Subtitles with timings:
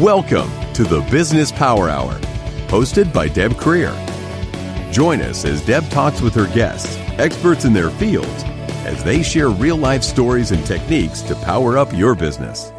[0.00, 2.14] Welcome to the Business Power Hour,
[2.68, 3.92] hosted by Deb Krier.
[4.90, 8.44] Join us as Deb talks with her guests, experts in their fields,
[8.86, 12.72] as they share real life stories and techniques to power up your business.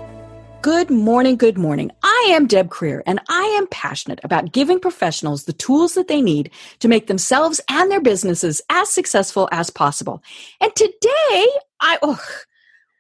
[0.64, 1.92] Good morning, good morning.
[2.02, 6.24] I am Deb Krier, and I am passionate about giving professionals the tools that they
[6.24, 6.50] need
[6.80, 10.24] to make themselves and their businesses as successful as possible.
[10.60, 11.48] And today,
[11.80, 12.20] I oh,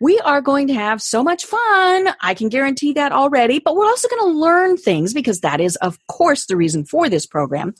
[0.01, 2.09] we are going to have so much fun.
[2.21, 5.75] I can guarantee that already, but we're also going to learn things because that is,
[5.77, 7.75] of course, the reason for this program.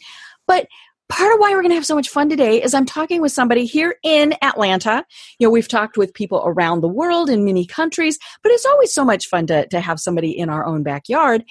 [0.45, 0.67] But
[1.09, 3.31] part of why we're going to have so much fun today is I'm talking with
[3.31, 5.03] somebody here in Atlanta.
[5.39, 8.93] You know, we've talked with people around the world in many countries, but it's always
[8.93, 11.43] so much fun to, to have somebody in our own backyard.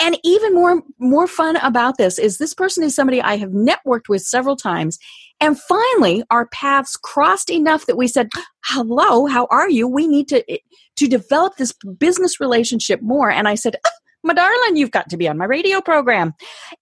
[0.00, 4.08] And even more more fun about this is this person is somebody I have networked
[4.08, 4.98] with several times
[5.40, 8.28] and finally, our paths crossed enough that we said,
[8.64, 9.86] "Hello, how are you?
[9.86, 10.58] We need to eh,
[10.96, 13.76] to develop this business relationship more." And I said,
[14.24, 16.34] "My darling, you've got to be on my radio program."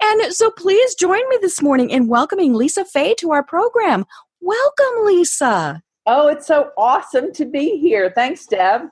[0.03, 4.07] And so, please join me this morning in welcoming Lisa Fey to our program.
[4.41, 5.83] Welcome, Lisa.
[6.07, 8.11] Oh, it's so awesome to be here.
[8.15, 8.89] Thanks, Deb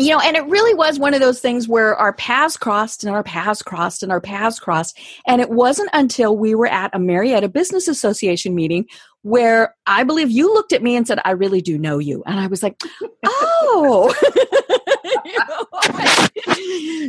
[0.00, 3.14] you know, and it really was one of those things where our paths crossed and
[3.14, 4.98] our paths crossed and our paths crossed.
[5.26, 8.86] And it wasn't until we were at a Marietta Business Association meeting
[9.22, 12.22] where I believe you looked at me and said, I really do know you.
[12.24, 12.80] And I was like,
[13.24, 14.14] oh.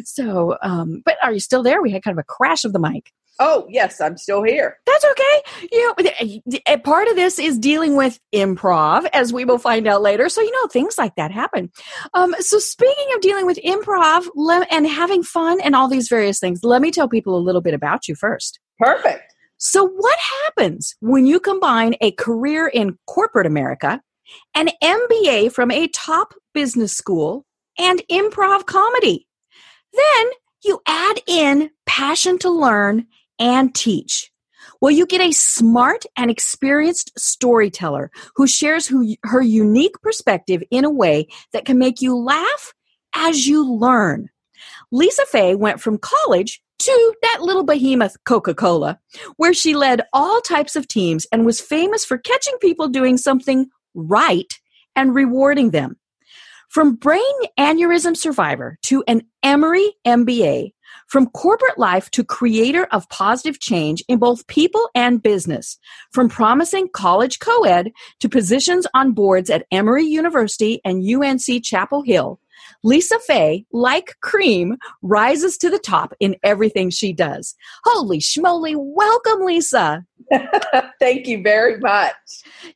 [0.04, 1.82] so, um, but are you still there?
[1.82, 3.14] We had kind of a crash of the mic.
[3.40, 4.78] Oh, yes, I'm still here.
[4.86, 5.68] That's okay.
[5.72, 10.30] You know, part of this is dealing with improv, as we will find out later.
[10.30, 11.72] So, you know, things like that happen.
[12.14, 14.28] Um, so, speaking of dealing with improv
[14.70, 17.74] and having fun and all these various things, let me tell people a little bit
[17.74, 18.60] about you first.
[18.80, 19.34] Perfect.
[19.58, 24.02] So, what happens when you combine a career in corporate America,
[24.56, 27.46] an MBA from a top business school,
[27.80, 29.28] and improv comedy?
[29.94, 30.30] Then
[30.64, 33.08] you add in passion to learn
[33.42, 34.32] and teach?
[34.80, 40.86] Well, you get a smart and experienced storyteller who shares who, her unique perspective in
[40.86, 42.74] a way that can make you laugh
[43.14, 44.30] as you learn.
[44.92, 49.00] Lisa Fey went from college to that little behemoth Coca Cola,
[49.38, 53.68] where she led all types of teams and was famous for catching people doing something
[53.94, 54.52] right
[54.96, 55.98] and rewarding them.
[56.70, 57.22] From brain
[57.60, 60.72] aneurysm survivor to an Emory MBA,
[61.12, 65.78] from corporate life to creator of positive change in both people and business.
[66.14, 67.92] From promising college co-ed
[68.22, 72.40] to positions on boards at Emory University and UNC Chapel Hill,
[72.82, 77.56] Lisa Fey, like cream, rises to the top in everything she does.
[77.84, 80.06] Holy schmoly, welcome, Lisa.
[81.00, 82.14] Thank you very much.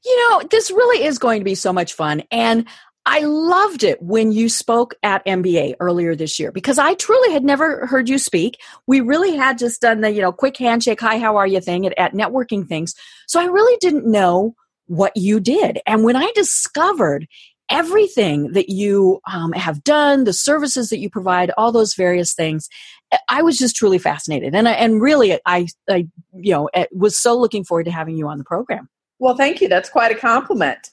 [0.03, 2.23] You know, this really is going to be so much fun.
[2.31, 2.67] And
[3.05, 7.43] I loved it when you spoke at MBA earlier this year because I truly had
[7.43, 8.59] never heard you speak.
[8.87, 11.85] We really had just done the, you know, quick handshake, hi, how are you thing
[11.85, 12.95] at, at networking things.
[13.27, 14.55] So I really didn't know
[14.87, 15.79] what you did.
[15.85, 17.27] And when I discovered
[17.69, 22.69] everything that you um, have done, the services that you provide, all those various things,
[23.29, 24.55] I was just truly fascinated.
[24.55, 28.27] And I, and really, I, I, you know, was so looking forward to having you
[28.27, 28.89] on the program.
[29.19, 29.67] Well, thank you.
[29.67, 30.89] That's quite a compliment.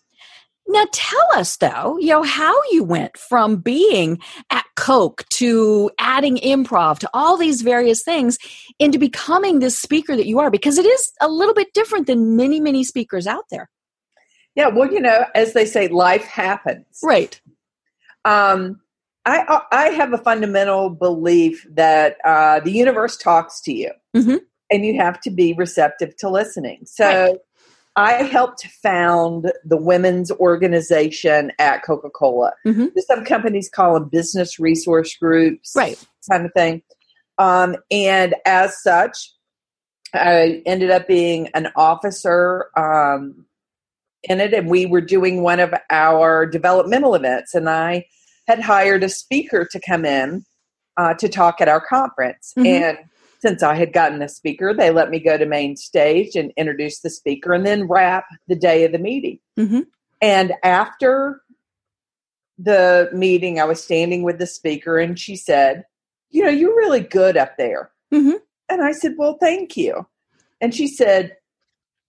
[0.73, 4.19] Now tell us though, you know, how you went from being
[4.51, 8.39] at Coke to adding improv to all these various things
[8.79, 12.37] into becoming this speaker that you are because it is a little bit different than
[12.37, 13.69] many many speakers out there.
[14.55, 17.01] Yeah, well, you know, as they say life happens.
[17.03, 17.41] Right.
[18.25, 18.81] Um
[19.25, 24.37] I I have a fundamental belief that uh, the universe talks to you, mm-hmm.
[24.71, 26.81] and you have to be receptive to listening.
[26.87, 27.39] So, right.
[27.97, 32.53] I helped found the women's organization at Coca Cola.
[32.67, 32.87] Mm-hmm.
[33.07, 36.03] Some companies call them business resource groups, right?
[36.31, 36.83] Kind of thing.
[37.39, 39.33] Um, and as such,
[40.15, 43.47] I ended up being an officer um,
[44.25, 48.07] in it, and we were doing one of our developmental events, and I
[48.47, 50.45] had hired a speaker to come in
[50.97, 52.67] uh, to talk at our conference, mm-hmm.
[52.67, 52.99] and
[53.43, 57.01] since I had gotten a speaker, they let me go to main stage and introduce
[57.01, 59.41] the speaker and then wrap the day of the meeting.
[59.59, 59.81] Mm-hmm.
[60.21, 61.43] And after
[62.57, 65.85] the meeting, I was standing with the speaker and she said,
[66.31, 67.91] You know, you're really good up there.
[68.15, 68.37] Mm-hmm.
[68.69, 70.07] And I said, Well, thank you.
[70.61, 71.37] And she said,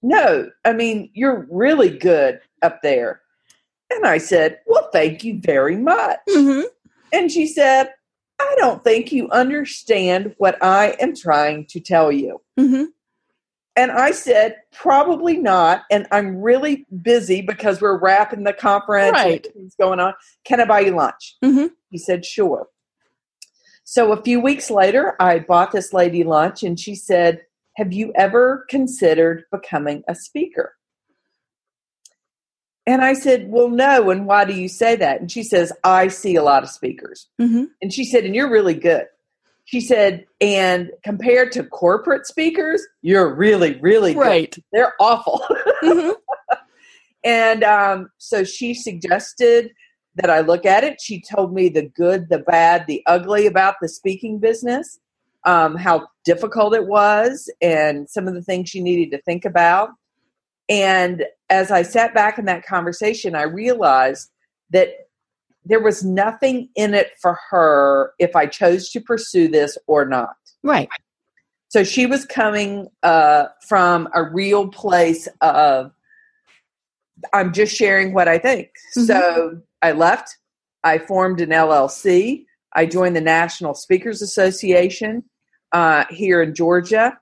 [0.03, 3.21] No, I mean, you're really good up there.
[3.89, 6.19] And I said, Well, thank you very much.
[6.29, 6.67] Mm-hmm.
[7.11, 7.89] And she said,
[8.43, 12.41] I don't think you understand what I am trying to tell you.
[12.59, 12.85] Mm-hmm.
[13.75, 15.83] And I said, probably not.
[15.89, 19.45] And I'm really busy because we're wrapping the conference right.
[19.45, 20.13] and things going on.
[20.45, 21.37] Can I buy you lunch?
[21.43, 21.67] Mm-hmm.
[21.89, 22.67] He said, sure.
[23.83, 27.41] So a few weeks later, I bought this lady lunch and she said,
[27.75, 30.75] Have you ever considered becoming a speaker?
[32.85, 34.09] And I said, Well, no.
[34.09, 35.21] And why do you say that?
[35.21, 37.27] And she says, I see a lot of speakers.
[37.39, 37.65] Mm-hmm.
[37.81, 39.05] And she said, And you're really good.
[39.65, 44.63] She said, And compared to corporate speakers, you're really, really good.
[44.71, 45.45] They're awful.
[45.83, 46.11] Mm-hmm.
[47.25, 49.71] and um, so she suggested
[50.15, 51.01] that I look at it.
[51.01, 54.97] She told me the good, the bad, the ugly about the speaking business,
[55.45, 59.89] um, how difficult it was, and some of the things she needed to think about.
[60.69, 64.29] And as I sat back in that conversation, I realized
[64.71, 64.89] that
[65.65, 70.35] there was nothing in it for her if I chose to pursue this or not.
[70.63, 70.89] Right.
[71.69, 75.91] So she was coming uh, from a real place of,
[77.33, 78.69] I'm just sharing what I think.
[78.97, 79.07] Mhm.
[79.07, 80.37] So I left.
[80.83, 82.45] I formed an LLC.
[82.73, 85.23] I joined the National Speakers Association
[85.71, 87.17] uh, here in Georgia.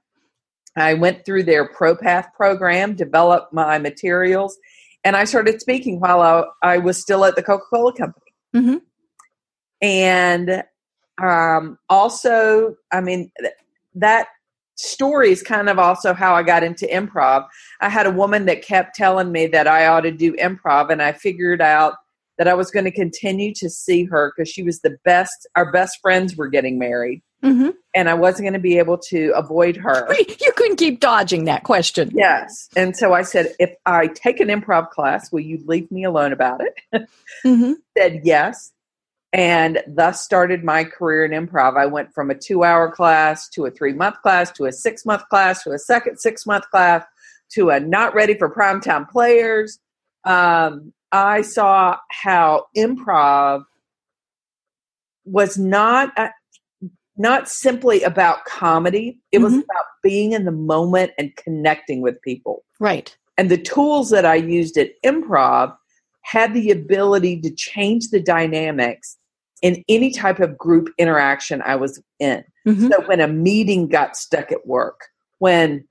[0.76, 4.58] I went through their ProPath program, developed my materials,
[5.04, 8.26] and I started speaking while I, I was still at the Coca Cola Company.
[8.56, 8.82] Mhm.
[9.82, 10.64] And
[11.22, 13.54] um, also, I mean, th-
[13.96, 14.28] that
[14.76, 17.46] story is kind of also how I got into improv.
[17.82, 21.02] I had a woman that kept telling me that I ought to do improv, and
[21.02, 21.96] I figured out
[22.38, 25.48] that I was going to continue to see her because she was the best.
[25.56, 27.70] Our best friends were getting married, Mm-hmm.
[27.96, 30.08] and I wasn't going to be able to avoid her.
[30.40, 32.12] You couldn't keep dodging that question.
[32.14, 32.70] Yes.
[32.76, 36.34] And so I said, if I take an improv class, will you leave me alone
[36.34, 36.76] about it?
[37.46, 37.74] Mm-hmm.
[37.98, 38.72] said yes.
[39.34, 41.78] And thus started my career in improv.
[41.78, 45.06] I went from a two hour class to a three month class to a six
[45.06, 47.04] month class to a second six month class
[47.54, 49.80] to a not ready for primetime players.
[50.26, 53.64] Um, I saw how improv
[55.26, 56.30] was not a,
[57.22, 59.20] not simply about comedy.
[59.32, 59.64] It was Mhm.
[59.64, 62.64] about being in the moment and connecting with people.
[62.80, 63.16] Right.
[63.38, 65.76] And the tools that I used at improv
[66.24, 69.18] had the ability to change the dynamics
[69.62, 72.44] in any type of group interaction I was in.
[72.68, 72.92] Mhm.
[72.92, 75.08] So when a meeting got stuck at work,
[75.40, 75.84] when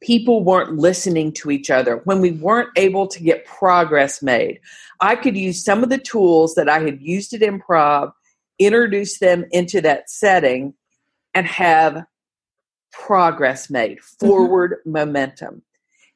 [0.00, 4.60] people weren't listening to each other, when we weren't able to get progress made,
[5.00, 8.12] I could use some of the tools that I had used at improv,
[8.58, 10.74] introduce them into that setting,
[11.34, 12.04] and have
[12.92, 15.62] progress made, forward momentum.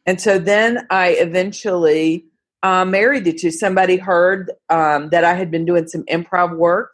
[0.07, 2.27] And so then I eventually
[2.63, 3.51] uh, married the two.
[3.51, 6.93] Somebody heard um, that I had been doing some improv work.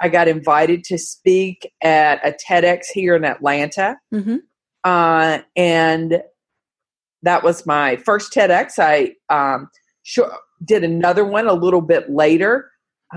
[0.00, 3.98] I got invited to speak at a TEDx here in Atlanta.
[4.12, 4.36] Mm-hmm.
[4.84, 6.22] Uh, and
[7.22, 8.78] that was my first TEDx.
[8.78, 9.68] I um,
[10.02, 10.32] sure,
[10.64, 12.70] did another one a little bit later,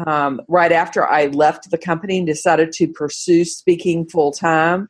[0.05, 4.89] um, right after I left the company and decided to pursue speaking full time.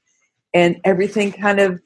[0.54, 1.82] And everything kind of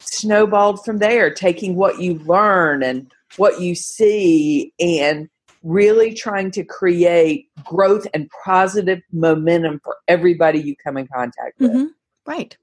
[0.00, 5.28] snowballed from there, taking what you learn and what you see and
[5.62, 11.70] really trying to create growth and positive momentum for everybody you come in contact with.
[11.70, 11.86] Mm-hmm.
[12.26, 12.56] Right.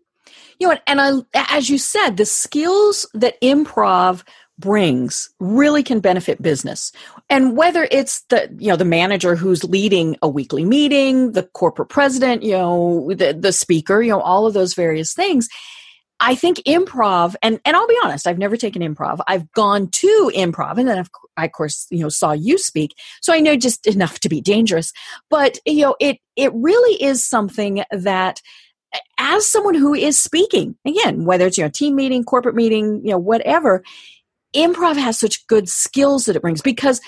[0.60, 1.12] You know, and I,
[1.52, 4.24] as you said, the skills that improv
[4.58, 6.92] brings really can benefit business.
[7.30, 11.90] And whether it's the, you know, the manager who's leading a weekly meeting, the corporate
[11.90, 15.50] president, you know, the, the speaker, you know, all of those various things.
[16.22, 19.20] I think improv, and, and I'll be honest, I've never taken improv.
[19.28, 22.96] I've gone to improv and then I've, I, of course, you know, saw you speak.
[23.22, 24.94] So I know just enough to be dangerous.
[25.30, 28.42] But, you know, it, it really is something that
[29.20, 33.12] as someone who is speaking, again, whether it's, you know, team meeting, corporate meeting, you
[33.12, 33.84] know, whatever,
[34.56, 37.02] improv has such good skills that it brings because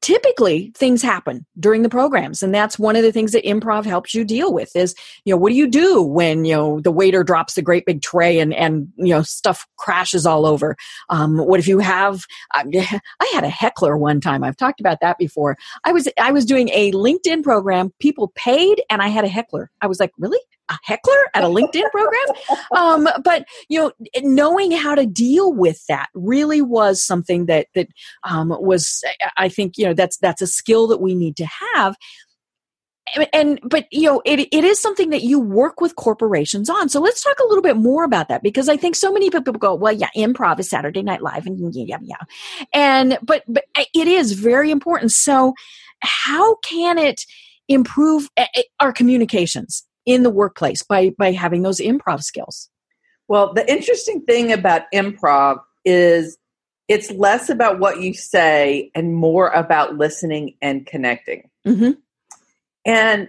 [0.00, 2.42] typically things happen during the programs.
[2.42, 5.36] And that's one of the things that improv helps you deal with is you know
[5.36, 8.54] what do you do when you know the waiter drops the great big tray and
[8.54, 10.76] and you know stuff crashes all over?
[11.08, 12.24] Um, what if you have
[12.54, 14.44] i had a heckler one time.
[14.44, 15.56] I've talked about that before.
[15.84, 17.92] I was i was doing a linkedin program.
[17.98, 19.70] People paid and i had a heckler.
[19.80, 22.26] I was like really a heckler at a LinkedIn program.
[22.76, 27.88] Um, but you know, knowing how to deal with that really was something that that
[28.24, 29.04] um, was,
[29.36, 31.96] I think, you know, that's that's a skill that we need to have.
[33.32, 37.00] And, but you know it, it is something that you work with corporations on so
[37.00, 39.74] let's talk a little bit more about that because i think so many people go
[39.74, 42.16] well yeah improv is saturday night live and yeah yeah
[42.74, 45.54] and but but it is very important so
[46.00, 47.24] how can it
[47.68, 48.28] improve
[48.78, 52.68] our communications in the workplace by by having those improv skills.
[53.28, 56.38] Well the interesting thing about improv is
[56.88, 61.50] it's less about what you say and more about listening and connecting.
[61.66, 61.90] Mm-hmm.
[62.86, 63.28] and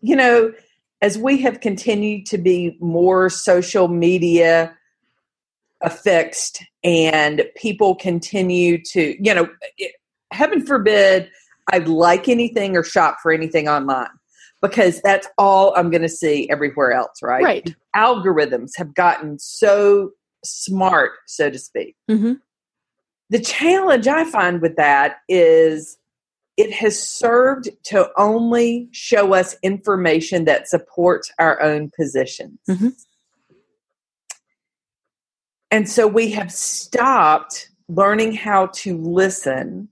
[0.00, 0.52] you know
[1.00, 4.76] as we have continued to be more social media
[5.80, 9.48] affixed and people continue to, you know,
[10.32, 11.30] heaven forbid
[11.70, 14.08] I'd like anything or shop for anything online
[14.60, 17.44] because that's all I'm going to see everywhere else, right?
[17.44, 17.74] Right.
[17.94, 20.10] Algorithms have gotten so
[20.44, 21.96] smart, so to speak.
[22.10, 22.34] Mm-hmm.
[23.30, 25.98] The challenge I find with that is
[26.56, 32.58] it has served to only show us information that supports our own positions.
[32.68, 32.88] Mm-hmm.
[35.70, 39.88] And so we have stopped learning how to listen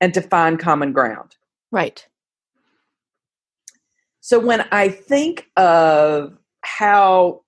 [0.00, 1.36] and to find common ground.
[1.70, 2.06] Right.
[4.26, 7.42] So when I think of how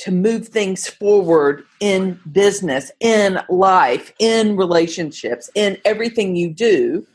[0.00, 7.06] to move things forward in business, in life, in relationships, in everything you do,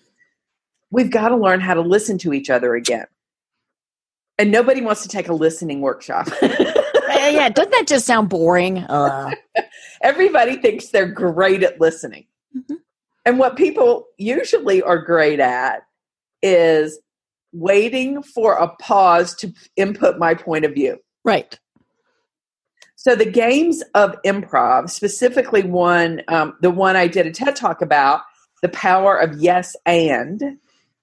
[0.89, 3.05] we've got to learn how to listen to each other again.
[4.39, 6.29] And nobody wants to take a listening workshop.
[6.41, 8.79] yeah, doesn't that just sound boring?
[8.79, 9.35] Uh.
[10.01, 12.25] Everybody thinks they're great at listening.
[12.57, 12.77] Mm-hmm.
[13.23, 15.83] And what people usually are great at
[16.41, 16.97] is
[17.53, 20.97] waiting for a pause to input my point of view.
[21.23, 21.57] Right.
[22.95, 27.81] So the games of improv, specifically one, um, the one I did a TED talk
[27.81, 28.21] about,
[28.61, 30.41] the power of yes and,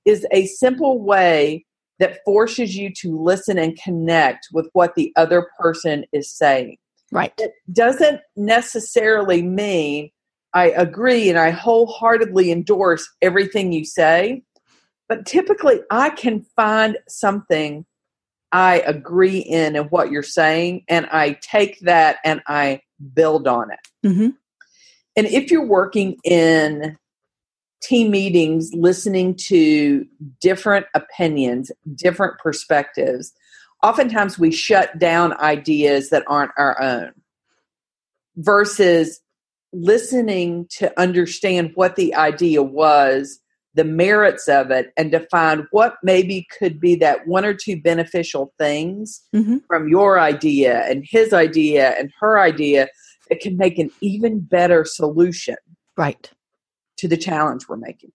[0.07, 1.67] is a simple way
[1.99, 6.79] that forces you to listen and connect with what the other person is saying.
[7.13, 7.35] Right.
[7.39, 10.11] It doesn't necessarily mean
[10.55, 14.43] I agree and I wholeheartedly endorse everything you say,
[15.11, 17.85] but typically I can find something
[18.53, 23.73] I agree in and what you're saying, and I take that and I build on
[23.73, 24.07] it.
[24.07, 24.29] Mm-hmm.
[25.17, 26.97] And if you're working in
[27.83, 30.07] team meetings listening to
[30.41, 33.33] different opinions, different perspectives,
[33.83, 37.11] oftentimes we shut down ideas that aren't our own
[38.37, 39.21] versus
[39.73, 43.40] listening to understand what the idea was,
[43.75, 47.81] the merits of it, and to find what maybe could be that one or two
[47.81, 49.59] beneficial things mm-hmm.
[49.67, 52.89] from your idea and his idea and her idea
[53.29, 55.57] that can make an even better solution.
[55.97, 56.31] Right
[57.01, 58.13] to the challenge we're making.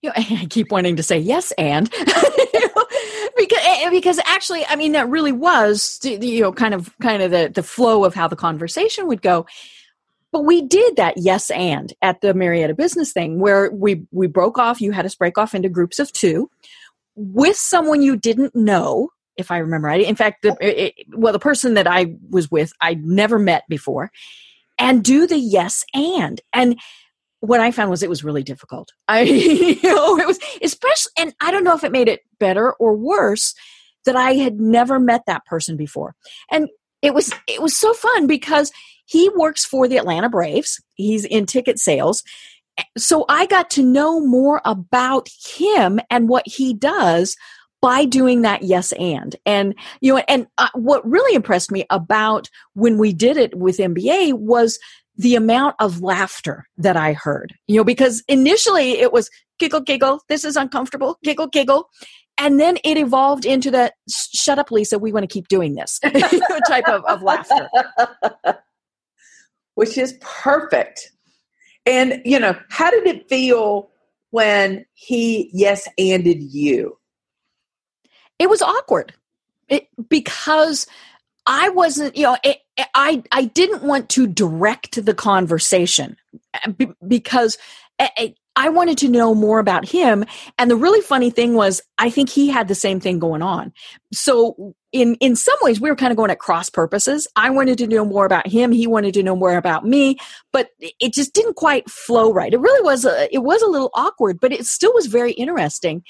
[0.00, 1.90] You know, I keep wanting to say yes, and
[3.36, 7.30] because eh, because actually, I mean, that really was you know kind of kind of
[7.30, 9.46] the the flow of how the conversation would go.
[10.32, 14.58] But we did that yes and at the Marietta business thing where we we broke
[14.58, 14.80] off.
[14.80, 16.50] You had us break off into groups of two
[17.16, 20.02] with someone you didn't know if I remember right.
[20.02, 24.10] In fact, the, it, well, the person that I was with, I'd never met before,
[24.78, 26.40] and do the yes and.
[26.52, 26.78] And
[27.40, 28.92] what I found was it was really difficult.
[29.08, 32.72] I, you know, it was especially, and I don't know if it made it better
[32.74, 33.54] or worse
[34.04, 36.14] that I had never met that person before.
[36.50, 36.68] And
[37.02, 38.72] it was, it was so fun because
[39.06, 40.80] he works for the Atlanta Braves.
[40.94, 42.22] He's in ticket sales.
[42.96, 47.36] So I got to know more about him and what he does
[47.82, 52.50] by doing that yes and and you know and uh, what really impressed me about
[52.74, 54.78] when we did it with MBA was
[55.20, 59.28] the amount of laughter that I heard, you know, because initially it was
[59.58, 61.90] giggle, giggle, this is uncomfortable, giggle, giggle.
[62.40, 65.98] And then it evolved into the shut up, Lisa, we want to keep doing this
[66.66, 67.68] type of, of laughter.
[69.74, 71.12] Which is perfect.
[71.84, 73.90] And, you know, how did it feel
[74.30, 76.96] when he yes anded you?
[78.38, 79.12] It was awkward
[79.68, 80.86] it, because
[81.44, 82.58] I wasn't, you know, it,
[82.94, 86.16] I I didn't want to direct the conversation
[86.54, 86.72] uh,
[87.06, 87.58] because
[88.56, 90.24] I wanted to know more about him.
[90.58, 93.72] And the really funny thing was, I think he had the same thing going on.
[94.12, 97.28] So in in some ways, we were kind of going at cross purposes.
[97.36, 98.72] I wanted to know more about him.
[98.72, 100.16] He wanted to know more about me,
[100.52, 102.52] but it just didn't quite flow right.
[102.52, 106.02] It really was a, it was a little awkward, but it still was very interesting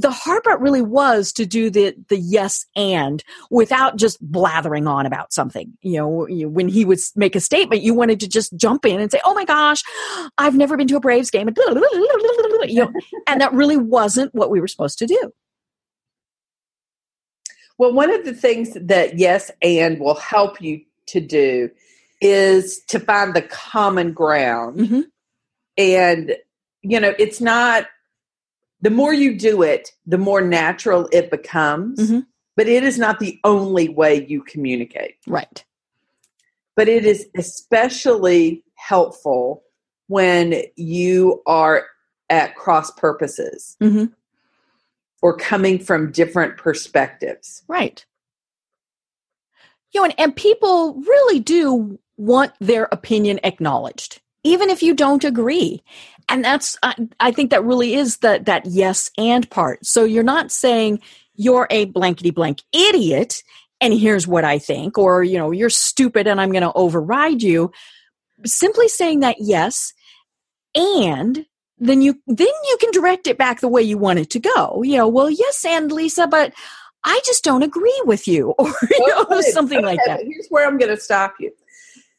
[0.00, 5.04] the hard part really was to do the the yes and without just blathering on
[5.04, 5.76] about something.
[5.82, 9.10] You know when he would make a statement you wanted to just jump in and
[9.10, 9.82] say oh my gosh
[10.38, 12.92] i've never been to a braves game you know,
[13.26, 15.32] and that really wasn't what we were supposed to do.
[17.78, 21.70] Well one of the things that yes and will help you to do
[22.20, 24.78] is to find the common ground.
[24.78, 25.00] Mm-hmm.
[25.76, 26.36] and
[26.82, 27.86] you know it's not
[28.82, 31.98] the more you do it, the more natural it becomes.
[32.00, 32.20] Mm-hmm.
[32.56, 35.14] But it is not the only way you communicate.
[35.26, 35.64] Right.
[36.76, 39.62] But it is especially helpful
[40.08, 41.86] when you are
[42.28, 43.76] at cross purposes.
[43.80, 44.06] Mm-hmm.
[45.22, 47.62] or coming from different perspectives.
[47.68, 48.04] Right.
[49.92, 55.24] You know, and, and people really do want their opinion acknowledged, even if you don't
[55.24, 55.82] agree.
[56.28, 59.84] And that's, I, I think that really is the, that yes and part.
[59.84, 61.00] So you're not saying
[61.34, 63.42] you're a blankety blank idiot
[63.80, 67.42] and here's what I think, or, you know, you're stupid and I'm going to override
[67.42, 67.72] you.
[68.44, 69.92] Simply saying that yes,
[70.74, 71.46] and
[71.78, 74.82] then you then you can direct it back the way you want it to go.
[74.82, 76.54] You know, well, yes, and Lisa, but
[77.04, 80.20] I just don't agree with you, or you oh, know, something okay, like that.
[80.22, 81.52] Here's where I'm going to stop you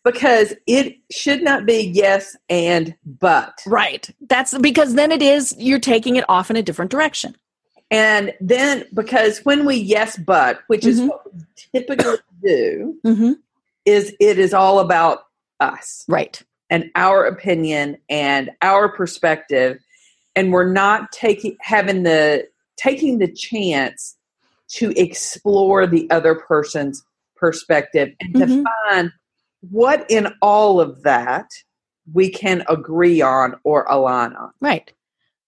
[0.03, 3.62] because it should not be yes and but.
[3.65, 4.10] Right.
[4.22, 7.36] That's because then it is you're taking it off in a different direction.
[7.89, 10.89] And then because when we yes but, which mm-hmm.
[10.89, 13.31] is what we typically do, mm-hmm.
[13.86, 15.25] is it is all about
[15.60, 16.05] us.
[16.08, 16.41] Right.
[16.70, 19.77] And our opinion and our perspective.
[20.36, 24.15] And we're not taking having the taking the chance
[24.70, 27.03] to explore the other person's
[27.36, 28.63] perspective and mm-hmm.
[28.63, 29.12] to find
[29.62, 31.50] what in all of that
[32.12, 34.51] we can agree on or align on.
[34.60, 34.91] Right.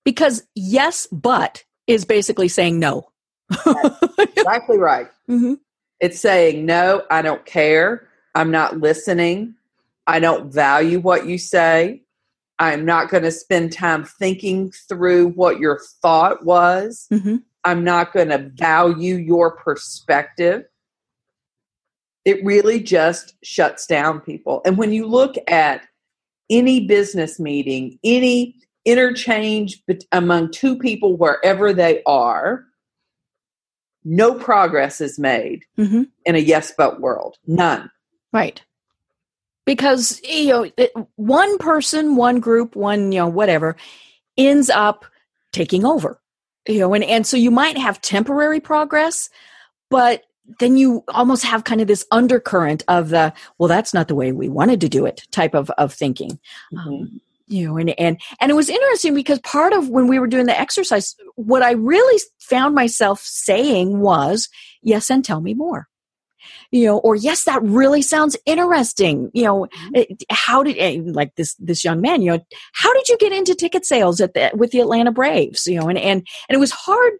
[0.04, 3.10] Because yes, but is basically saying no.
[4.20, 5.08] exactly right.
[5.30, 5.54] Mm-hmm.
[6.02, 8.10] It's saying, no, I don't care.
[8.36, 9.56] I'm not listening.
[10.06, 12.02] I don't value what you say.
[12.60, 17.08] I'm not going to spend time thinking through what your thought was.
[17.10, 17.38] Mm-hmm.
[17.64, 20.66] I'm not going to value your perspective.
[22.26, 24.62] It really just shuts down people.
[24.66, 25.82] And when you look at
[26.50, 32.66] any business meeting, any interchange among two people wherever they are,
[34.06, 36.04] no progress is made mm-hmm.
[36.26, 37.38] in a yes but world.
[37.48, 37.90] None.
[38.32, 38.62] Right.
[39.66, 43.78] Because you know, one person, one group, one you know, whatever,
[44.38, 45.06] ends up
[45.52, 46.20] taking over.
[46.68, 49.30] You know, and and so you might have temporary progress,
[49.90, 50.24] but
[50.60, 54.32] then you almost have kind of this undercurrent of the well that's not the way
[54.32, 56.40] we wanted to do it type of of thinking
[56.74, 56.90] mm-hmm.
[56.90, 60.28] um, you know and and and it was interesting because part of when we were
[60.28, 64.50] doing the exercise what i really found myself saying was
[64.82, 65.88] yes and tell me more
[66.72, 70.14] you know or yes that really sounds interesting you know mm-hmm.
[70.30, 72.40] how did eh, like this this young man you know
[72.74, 75.88] how did you get into ticket sales at the with the atlanta braves you know
[75.88, 77.14] and and and it was hard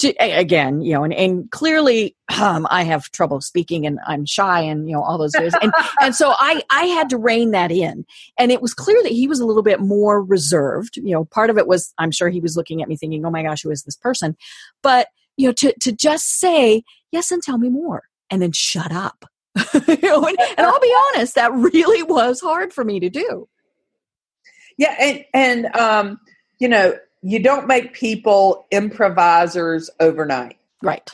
[0.00, 4.60] to, again, you know, and, and clearly um, I have trouble speaking and I'm shy
[4.60, 5.54] and, you know, all those things.
[5.60, 8.04] And, and so I, I had to rein that in.
[8.38, 10.96] And it was clear that he was a little bit more reserved.
[10.96, 13.30] You know, part of it was, I'm sure he was looking at me thinking, oh
[13.30, 14.36] my gosh, who is this person?
[14.82, 16.82] But, you know, to, to just say,
[17.12, 19.24] yes, and tell me more and then shut up.
[19.74, 23.48] you know, and, and I'll be honest, that really was hard for me to do.
[24.76, 24.94] Yeah.
[24.98, 26.20] And, and, um,
[26.58, 30.56] you know, you don't make people improvisers overnight.
[30.82, 31.10] Right.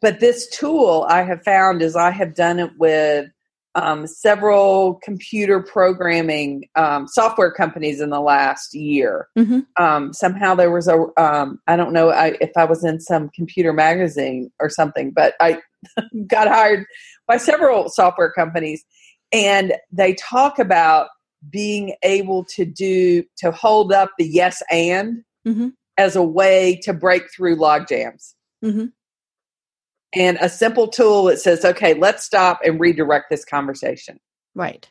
[0.00, 3.28] But this tool I have found is I have done it with
[3.74, 9.28] um, several computer programming um, software companies in the last year.
[9.38, 9.60] Mm-hmm.
[9.82, 13.30] Um, somehow there was a um, I don't know I, if I was in some
[13.30, 15.60] computer magazine or something, but I
[16.26, 16.84] got hired
[17.26, 18.84] by several software companies,
[19.32, 21.08] and they talk about
[21.50, 25.68] being able to do to hold up the yes and mm-hmm.
[25.98, 28.86] as a way to break through log jams mm-hmm.
[30.14, 34.20] and a simple tool that says okay let's stop and redirect this conversation
[34.54, 34.88] right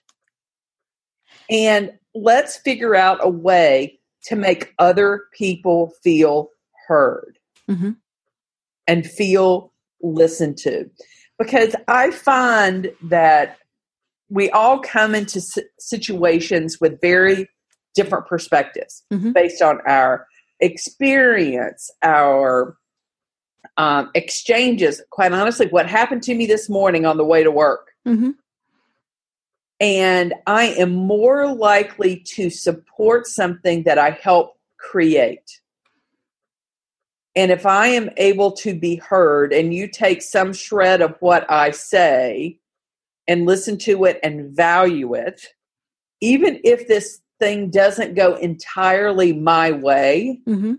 [1.49, 6.49] and let's figure out a way to make other people feel
[6.87, 7.91] heard mm-hmm.
[8.87, 10.89] and feel listened to
[11.39, 13.57] because i find that
[14.31, 15.41] we all come into
[15.77, 17.49] situations with very
[17.93, 19.33] different perspectives mm-hmm.
[19.33, 20.25] based on our
[20.61, 22.77] experience, our
[23.75, 25.01] um, exchanges.
[25.11, 27.89] Quite honestly, what happened to me this morning on the way to work.
[28.07, 28.31] Mm-hmm.
[29.81, 35.59] And I am more likely to support something that I help create.
[37.35, 41.49] And if I am able to be heard and you take some shred of what
[41.51, 42.59] I say
[43.31, 45.41] and listen to it and value it,
[46.19, 50.73] even if this thing doesn't go entirely my way, mm-hmm.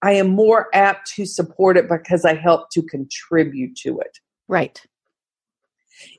[0.00, 4.16] I am more apt to support it because I help to contribute to it.
[4.46, 4.80] Right.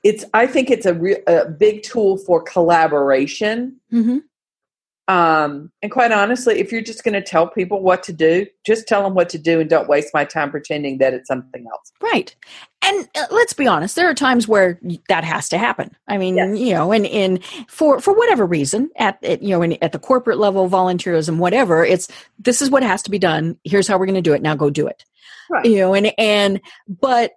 [0.02, 0.26] It's.
[0.34, 4.18] I think it's a, re- a big tool for collaboration, mm-hmm.
[5.06, 8.88] Um, and quite honestly, if you're just going to tell people what to do, just
[8.88, 11.92] tell them what to do and don't waste my time pretending that it's something else.
[12.00, 12.34] Right.
[12.82, 15.94] And uh, let's be honest, there are times where that has to happen.
[16.08, 16.58] I mean, yes.
[16.58, 19.98] you know, and in for for whatever reason, at, at you know, in, at the
[19.98, 23.58] corporate level, volunteerism, whatever, it's this is what has to be done.
[23.64, 24.42] Here's how we're going to do it.
[24.42, 25.04] Now go do it.
[25.50, 25.66] Right.
[25.66, 27.32] You know, and and but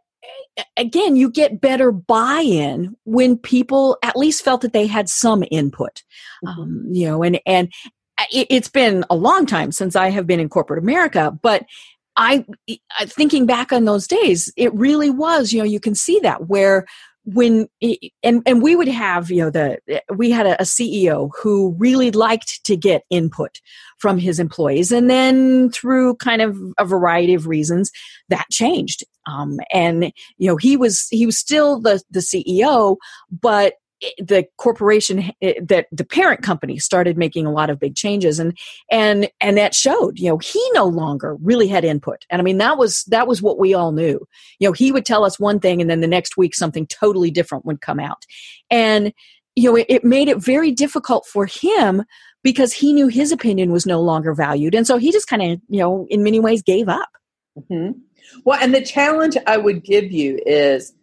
[0.75, 5.43] again, you get better buy in when people at least felt that they had some
[5.51, 6.03] input.
[6.43, 6.61] Mm-hmm.
[6.61, 7.71] Um, you know, and, and
[8.31, 11.65] it, it's been a long time since I have been in corporate America, but
[12.15, 12.45] I,
[13.01, 16.87] thinking back on those days, it really was, you know, you can see that where
[17.33, 17.67] when
[18.23, 19.77] and and we would have you know the
[20.15, 23.59] we had a, a, CEO who really liked to get input
[23.97, 24.93] from his employees.
[24.93, 27.91] And then through kind of a variety of reasons
[28.29, 29.03] that changed.
[29.29, 32.95] Um, and you know he was he was still the the CEO
[33.29, 33.73] but
[34.19, 38.57] the corporation that the parent company started making a lot of big changes and
[38.91, 42.25] and and that showed you know he no longer really had input.
[42.29, 44.19] And i mean that was that was what we all knew.
[44.59, 47.31] You know he would tell us one thing and then the next week something totally
[47.31, 48.23] different would come out.
[48.69, 49.13] And
[49.55, 52.03] you know it, it made it very difficult for him
[52.43, 54.75] because he knew his opinion was no longer valued.
[54.75, 57.09] And so he just kind of you know in many ways gave up.
[57.57, 57.99] Mm-hmm.
[58.45, 60.93] well and the challenge i would give you is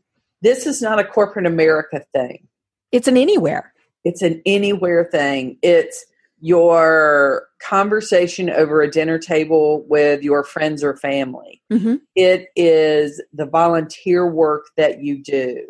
[0.41, 2.47] this is not a corporate america thing
[2.95, 3.73] it's an anywhere.
[4.05, 5.59] It's an anywhere thing.
[5.63, 6.07] It's
[6.41, 11.61] your conversation over a dinner table with your friends or family.
[11.73, 11.97] Mm-hmm.
[12.15, 15.67] It is the volunteer work that you do.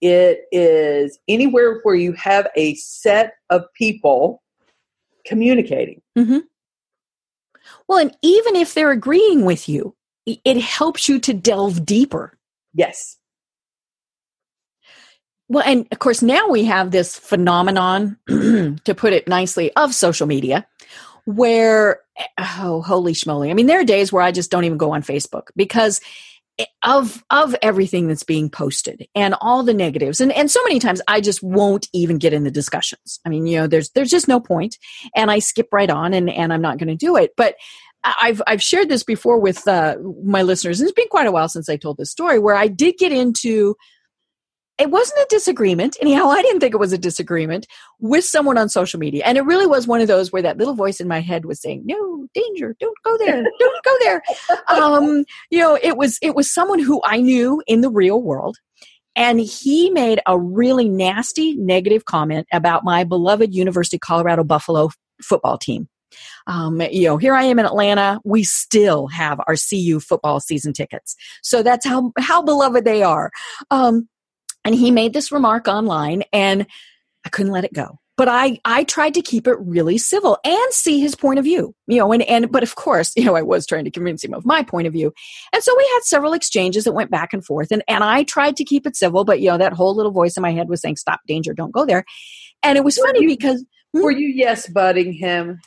[0.00, 4.42] It is anywhere where you have a set of people
[5.26, 6.00] communicating.
[6.16, 6.38] Mm-hmm.
[7.86, 12.38] Well, and even if they're agreeing with you, it helps you to delve deeper.
[12.72, 13.18] Yes.
[15.48, 20.26] Well, and of course, now we have this phenomenon, to put it nicely, of social
[20.26, 20.66] media
[21.24, 22.00] where,
[22.38, 23.50] oh, holy schmoly.
[23.50, 26.00] I mean, there are days where I just don't even go on Facebook because
[26.82, 31.00] of of everything that's being posted and all the negatives and and so many times
[31.08, 33.20] I just won't even get in the discussions.
[33.24, 34.76] I mean, you know, there's there's just no point
[35.16, 37.32] and I skip right on and and I'm not going to do it.
[37.36, 37.56] But
[38.04, 41.48] I've I've shared this before with uh, my listeners and it's been quite a while
[41.48, 43.76] since I told this story where I did get into
[44.82, 45.96] it wasn't a disagreement.
[46.00, 47.68] Anyhow, I didn't think it was a disagreement
[48.00, 49.22] with someone on social media.
[49.24, 51.62] And it really was one of those where that little voice in my head was
[51.62, 54.22] saying, no, danger, don't go there, don't go there.
[54.66, 58.56] Um, you know, it was, it was someone who I knew in the real world.
[59.14, 64.90] And he made a really nasty negative comment about my beloved University of Colorado Buffalo
[65.22, 65.88] football team.
[66.46, 68.20] Um, you know, here I am in Atlanta.
[68.24, 73.30] We still have our CU football season tickets, so that's how how beloved they are.
[73.70, 74.08] Um,
[74.64, 76.66] and he made this remark online and
[77.24, 77.98] I couldn't let it go.
[78.16, 81.74] But I, I tried to keep it really civil and see his point of view,
[81.86, 84.34] you know, and, and, but of course, you know, I was trying to convince him
[84.34, 85.12] of my point of view.
[85.52, 88.56] And so we had several exchanges that went back and forth and, and I tried
[88.56, 90.80] to keep it civil, but you know, that whole little voice in my head was
[90.80, 92.04] saying, stop danger, don't go there.
[92.62, 93.64] And it was were funny you, because.
[93.94, 94.02] Hmm?
[94.02, 95.60] Were you yes budding him?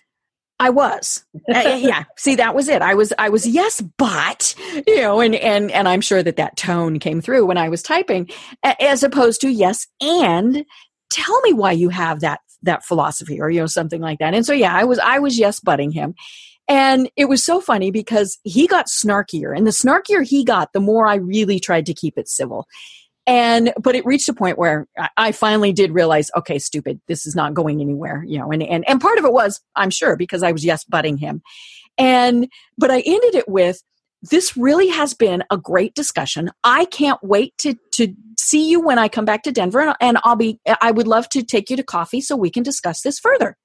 [0.59, 1.23] I was.
[1.53, 2.05] uh, yeah.
[2.17, 2.81] See, that was it.
[2.81, 4.55] I was, I was, yes, but,
[4.87, 7.83] you know, and, and, and I'm sure that that tone came through when I was
[7.83, 8.29] typing
[8.63, 10.65] as opposed to yes, and
[11.09, 14.33] tell me why you have that, that philosophy or, you know, something like that.
[14.33, 16.15] And so, yeah, I was, I was yes, butting him.
[16.67, 20.79] And it was so funny because he got snarkier and the snarkier he got, the
[20.79, 22.67] more I really tried to keep it civil
[23.27, 27.35] and but it reached a point where i finally did realize okay stupid this is
[27.35, 30.43] not going anywhere you know and and, and part of it was i'm sure because
[30.43, 31.41] i was yes butting him.
[31.97, 33.81] And but i ended it with
[34.29, 36.49] this really has been a great discussion.
[36.63, 40.17] I can't wait to to see you when i come back to denver and, and
[40.23, 43.17] i'll be i would love to take you to coffee so we can discuss this
[43.17, 43.55] further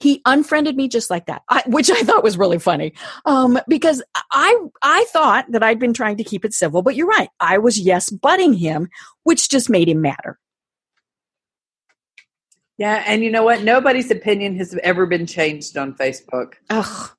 [0.00, 2.92] he unfriended me just like that I, which i thought was really funny.
[3.24, 4.02] Um, because
[4.32, 7.58] i i thought that i'd been trying to keep it civil but you're right i
[7.58, 8.88] was yes butting him
[9.22, 10.38] which just made him madder.
[12.76, 13.62] Yeah and you know what?
[13.62, 16.54] Nobody's opinion has ever been changed on facebook.
[16.70, 17.10] Ugh.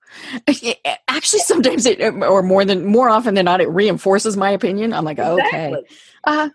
[1.08, 4.94] actually sometimes it or more than more often than not it reinforces my opinion.
[4.94, 5.46] I'm like exactly.
[5.48, 5.84] okay
[6.26, 6.50] uh,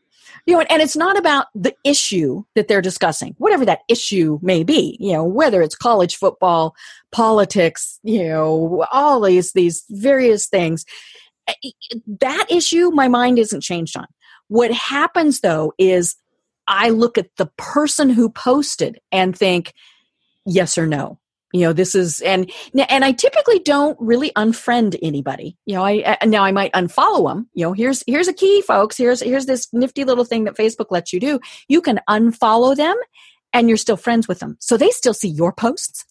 [0.47, 4.65] you know, and it's not about the issue that they're discussing, whatever that issue may
[4.65, 6.75] be, you know, whether it's college football,
[7.13, 10.85] politics, you know, all these, these various things.
[11.49, 11.71] Eh,
[12.21, 14.07] that issue, my mind isn't changed on.
[14.49, 16.17] What happens though is
[16.67, 19.73] I look at the person who posted and think,
[20.47, 21.20] yes or no
[21.53, 22.51] you know this is and
[22.89, 25.57] and i typically don't really unfriend anybody.
[25.67, 28.97] You know i now i might unfollow them you know here's here's a key folks.
[28.97, 31.41] Here's here's this nifty little thing that facebook lets you do.
[31.69, 32.97] You can unfollow them
[33.53, 34.57] and you're still friends with them.
[34.61, 36.05] So they still see your posts.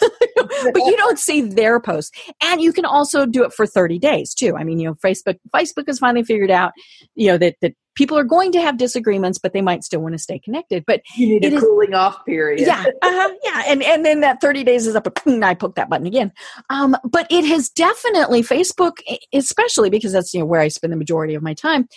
[0.00, 2.16] but you don't see their posts.
[2.42, 4.56] And you can also do it for 30 days too.
[4.56, 6.72] I mean, you know, Facebook Facebook has finally figured out,
[7.14, 10.12] you know, that that people are going to have disagreements, but they might still want
[10.14, 10.84] to stay connected.
[10.86, 12.60] But you need a is, cooling off period.
[12.60, 15.08] Yeah, uh-huh, yeah, and and then that 30 days is up.
[15.26, 16.32] And I poke that button again.
[16.70, 18.98] Um, but it has definitely Facebook,
[19.32, 21.88] especially because that's you know where I spend the majority of my time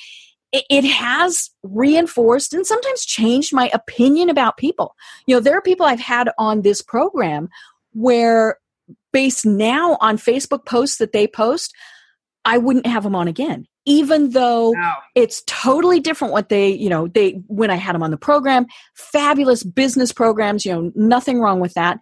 [0.51, 4.95] it has reinforced and sometimes changed my opinion about people.
[5.27, 7.49] You know, there are people I've had on this program
[7.93, 8.57] where,
[9.13, 11.73] based now on Facebook posts that they post,
[12.45, 13.67] I wouldn't have them on again.
[13.85, 14.97] Even though wow.
[15.15, 18.67] it's totally different what they, you know, they, when I had them on the program,
[18.95, 21.99] fabulous business programs, you know, nothing wrong with that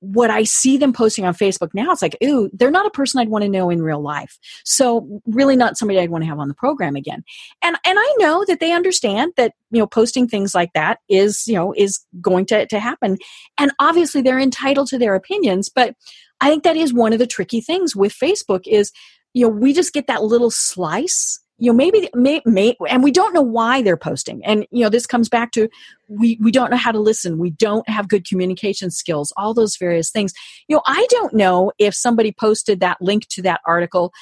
[0.00, 3.20] what I see them posting on Facebook now, it's like, ooh, they're not a person
[3.20, 4.38] I'd want to know in real life.
[4.64, 7.24] So really not somebody I'd want to have on the program again.
[7.62, 11.46] And and I know that they understand that, you know, posting things like that is,
[11.46, 13.18] you know, is going to, to happen.
[13.58, 15.94] And obviously they're entitled to their opinions, but
[16.40, 18.92] I think that is one of the tricky things with Facebook is,
[19.34, 23.10] you know, we just get that little slice you know maybe may, may, and we
[23.10, 24.44] don't know why they're posting.
[24.44, 25.68] And you know this comes back to
[26.08, 27.38] we we don't know how to listen.
[27.38, 30.32] We don't have good communication skills all those various things.
[30.68, 34.12] You know i don't know if somebody posted that link to that article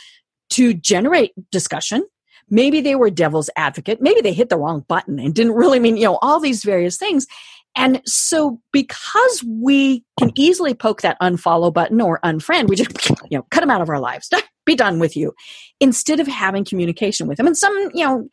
[0.51, 2.05] to generate discussion.
[2.49, 4.01] Maybe they were devil's advocate.
[4.01, 6.97] Maybe they hit the wrong button and didn't really mean you know all these various
[6.97, 7.27] things.
[7.77, 13.37] And so because we can easily poke that unfollow button or unfriend, we just, you
[13.39, 14.31] know, cut them out of our lives.
[14.67, 15.33] Be done with you.
[15.81, 17.47] Instead of having communication with them.
[17.47, 18.29] And some, you know,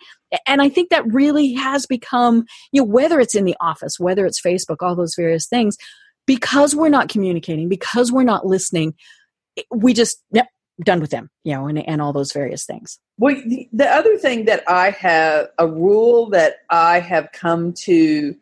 [0.45, 4.25] and I think that really has become, you know, whether it's in the office, whether
[4.25, 5.77] it's Facebook, all those various things,
[6.25, 8.95] because we're not communicating, because we're not listening,
[9.71, 10.47] we just, yep,
[10.83, 12.97] done with them, you know, and, and all those various things.
[13.19, 18.35] Well, the, the other thing that I have, a rule that I have come to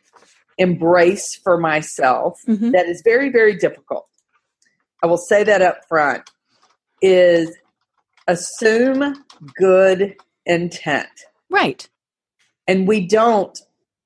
[0.58, 2.71] embrace for myself mm-hmm.
[2.71, 4.08] that is very, very difficult.
[5.04, 6.30] I will say that up front
[7.01, 7.58] is
[8.32, 9.24] assume
[9.58, 10.15] good
[10.46, 11.10] intent.
[11.50, 11.88] Right.
[12.67, 13.60] And we don't,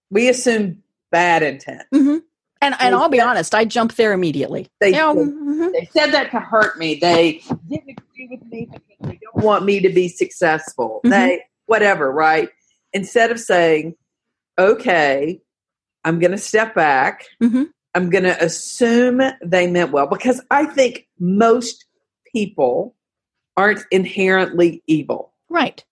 [0.09, 1.83] we assume bad intent.
[1.93, 2.17] Mm-hmm.
[2.61, 4.67] And, and I'll be honest, I jump there immediately.
[4.79, 5.71] They, they, mm-hmm.
[5.71, 6.95] they, said that to hurt me.
[6.95, 11.01] They didn't agree with me because they don't want me to be successful.
[11.05, 11.09] Mm-hmm.
[11.11, 12.49] They, whatever, right?
[12.91, 13.95] Instead of saying,
[14.57, 15.41] okay,
[16.03, 17.25] I'm going to step back.
[17.43, 17.63] Mm-hmm.
[17.93, 21.85] I'm going to assume they meant well because I think most
[22.33, 22.95] people
[23.57, 25.33] aren't inherently evil.
[25.49, 25.83] Right.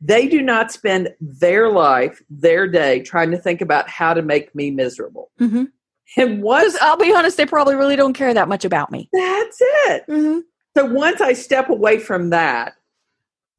[0.00, 4.54] They do not spend their life, their day, trying to think about how to make
[4.54, 5.30] me miserable.
[5.40, 5.64] Mm-hmm.
[6.16, 9.08] And once I'll be honest, they probably really don't care that much about me.
[9.12, 10.04] That's it.
[10.08, 10.40] Mm-hmm.
[10.76, 12.74] So once I step away from that,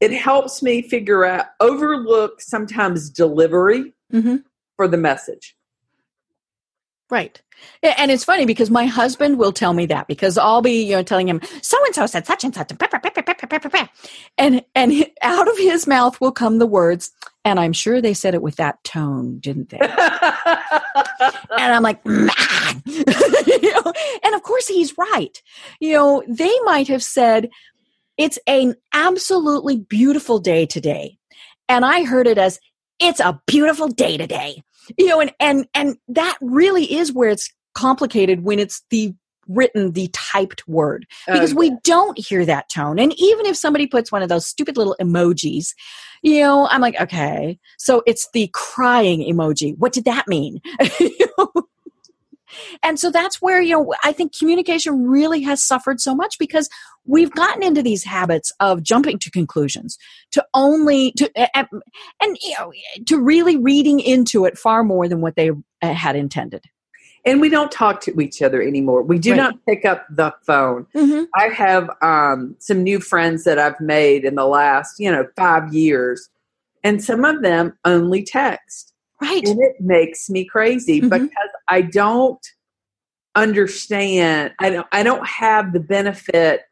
[0.00, 4.36] it helps me figure out, overlook sometimes delivery mm-hmm.
[4.76, 5.55] for the message.
[7.08, 7.40] Right.
[7.82, 11.02] And it's funny because my husband will tell me that because I'll be, you know,
[11.04, 16.20] telling him so and so said such and such and and out of his mouth
[16.20, 17.12] will come the words
[17.44, 19.78] and I'm sure they said it with that tone, didn't they?
[19.78, 19.92] and
[21.58, 22.28] I'm like, man.
[22.86, 23.92] you know?
[24.24, 25.40] and of course he's right.
[25.78, 27.50] You know, they might have said
[28.18, 31.18] it's an absolutely beautiful day today.
[31.68, 32.58] And I heard it as
[32.98, 34.62] it's a beautiful day today
[34.96, 39.14] you know and and and that really is where it's complicated when it's the
[39.48, 41.06] written the typed word.
[41.28, 42.98] Oh, because we don't hear that tone.
[42.98, 45.68] And even if somebody puts one of those stupid little emojis
[46.22, 47.58] you know i'm like okay.
[47.78, 49.76] So it's the crying emoji.
[49.78, 50.60] What did that mean?
[51.00, 51.52] You know?
[52.82, 56.68] And so that's where you know i think communication really has suffered so much because
[57.06, 59.96] we've gotten into these habits of jumping to conclusions
[60.30, 61.66] to only to and,
[62.20, 62.72] and you know
[63.06, 66.64] to really reading into it far more than what they uh, had intended
[67.24, 69.36] and we don't talk to each other anymore we do right.
[69.36, 71.24] not pick up the phone mm-hmm.
[71.34, 75.72] i have um, some new friends that i've made in the last you know five
[75.72, 76.28] years
[76.82, 81.08] and some of them only text right and it makes me crazy mm-hmm.
[81.08, 82.46] because i don't
[83.34, 86.62] understand i don't i don't have the benefit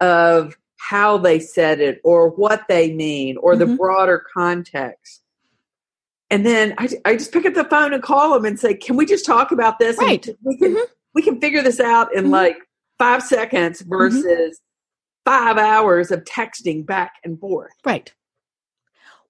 [0.00, 3.70] of how they said it or what they mean or mm-hmm.
[3.70, 5.22] the broader context.
[6.30, 8.96] And then I, I just pick up the phone and call them and say, "Can
[8.96, 9.96] we just talk about this?
[9.96, 10.26] Right.
[10.26, 10.92] And we can mm-hmm.
[11.14, 12.32] we can figure this out in mm-hmm.
[12.32, 12.56] like
[12.98, 13.90] five seconds mm-hmm.
[13.90, 14.60] versus
[15.24, 18.12] five hours of texting back and forth." Right.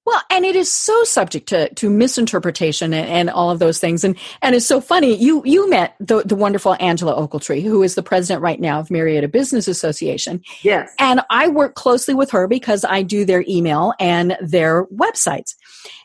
[0.07, 4.05] Well, and it is so subject to, to misinterpretation and, and, all of those things.
[4.05, 5.17] And and it's so funny.
[5.17, 8.89] You you met the, the wonderful Angela Ogletree, who is the president right now of
[8.89, 10.43] Marietta Business Association.
[10.63, 10.95] Yes.
[11.01, 15.57] And I work closely with her because I do their email and their websites.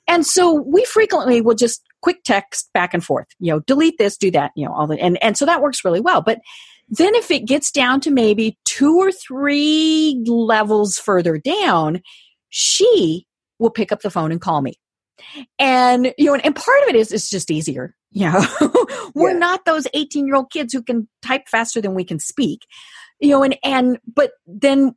[0.08, 3.28] And so we frequently will just quick text back and forth.
[3.40, 4.52] You know, delete this, do that.
[4.56, 6.22] You know, all the and and so that works really well.
[6.24, 6.40] But
[6.90, 12.02] then if it gets down to maybe two or three levels further down,
[12.50, 13.28] she
[13.62, 14.74] will pick up the phone and call me.
[15.60, 17.96] And you know, and, and part of it is it's just easier.
[18.12, 18.46] You know,
[19.16, 19.38] we're yeah.
[19.38, 22.66] not those 18 year old kids who can type faster than we can speak.
[23.20, 24.96] You know, and and but then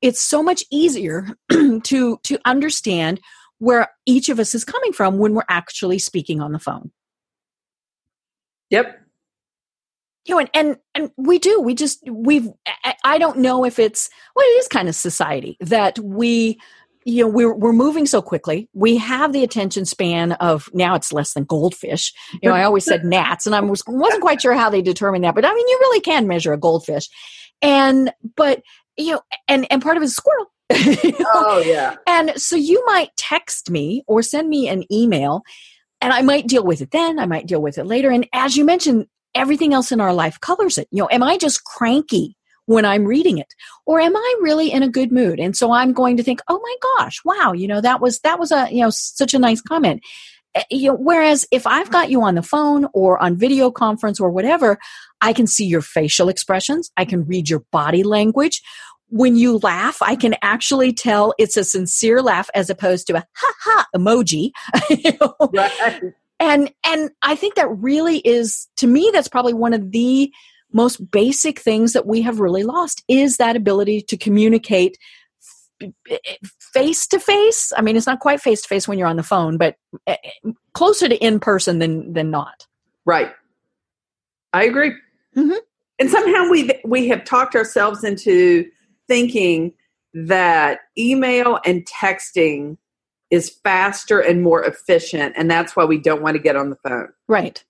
[0.00, 3.20] it's so much easier to to understand
[3.58, 6.90] where each of us is coming from when we're actually speaking on the phone.
[8.70, 9.00] Yep.
[10.24, 11.60] You know, and, and and we do.
[11.60, 12.48] We just we've.
[13.04, 16.58] I don't know if it's well, it is kind of society that we
[17.08, 18.68] you know we're we're moving so quickly.
[18.74, 22.12] We have the attention span of now it's less than goldfish.
[22.42, 25.22] You know i always said gnats and i was, wasn't quite sure how they determine
[25.22, 27.08] that but i mean you really can measure a goldfish.
[27.62, 28.62] And but
[28.98, 30.52] you know and and part of it is squirrel.
[31.02, 31.26] You know?
[31.34, 31.96] oh yeah.
[32.06, 35.42] And so you might text me or send me an email
[36.02, 38.10] and i might deal with it then i might deal with it later.
[38.10, 40.88] And as you mentioned everything else in our life colors it.
[40.90, 42.36] You know am i just cranky
[42.68, 43.54] when I'm reading it?
[43.86, 45.40] Or am I really in a good mood?
[45.40, 48.38] And so I'm going to think, oh my gosh, wow, you know, that was, that
[48.38, 50.02] was a, you know, such a nice comment.
[50.54, 54.20] Eh, you know, whereas if I've got you on the phone or on video conference
[54.20, 54.78] or whatever,
[55.22, 56.90] I can see your facial expressions.
[56.98, 58.60] I can read your body language.
[59.08, 63.26] When you laugh, I can actually tell it's a sincere laugh as opposed to a
[63.34, 64.50] ha ha emoji.
[64.90, 65.34] you know?
[65.54, 66.02] right.
[66.38, 70.30] And and I think that really is to me that's probably one of the
[70.72, 74.98] most basic things that we have really lost is that ability to communicate
[76.72, 77.72] face to face.
[77.76, 79.76] I mean, it's not quite face to face when you're on the phone, but
[80.06, 82.66] eh, eh, closer to in person than than not.
[83.04, 83.32] Right.
[84.52, 84.92] I agree.
[85.36, 85.58] Mm-hmm.
[85.98, 88.66] And somehow we we have talked ourselves into
[89.06, 89.72] thinking
[90.14, 92.76] that email and texting
[93.30, 96.76] is faster and more efficient, and that's why we don't want to get on the
[96.76, 97.08] phone.
[97.28, 97.62] Right.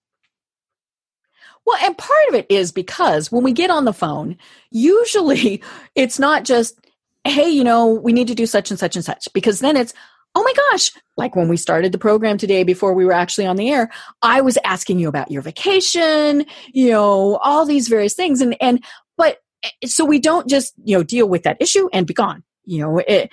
[1.69, 4.39] Well, and part of it is because when we get on the phone,
[4.71, 5.63] usually
[5.95, 6.81] it's not just,
[7.25, 9.93] hey, you know, we need to do such and such and such, because then it's,
[10.35, 13.57] oh my gosh, like when we started the program today before we were actually on
[13.57, 13.91] the air,
[14.23, 18.41] I was asking you about your vacation, you know, all these various things.
[18.41, 18.83] And, and,
[19.19, 22.45] but eh, so we don't just, you know, deal with that issue and be gone.
[22.65, 23.31] You know, it,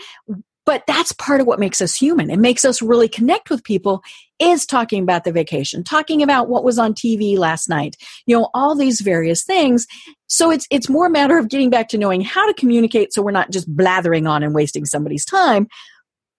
[0.65, 2.29] but that's part of what makes us human.
[2.29, 4.01] It makes us really connect with people
[4.39, 8.49] is talking about the vacation, talking about what was on TV last night, you know,
[8.53, 9.87] all these various things.
[10.27, 13.21] So it's it's more a matter of getting back to knowing how to communicate so
[13.21, 15.67] we're not just blathering on and wasting somebody's time,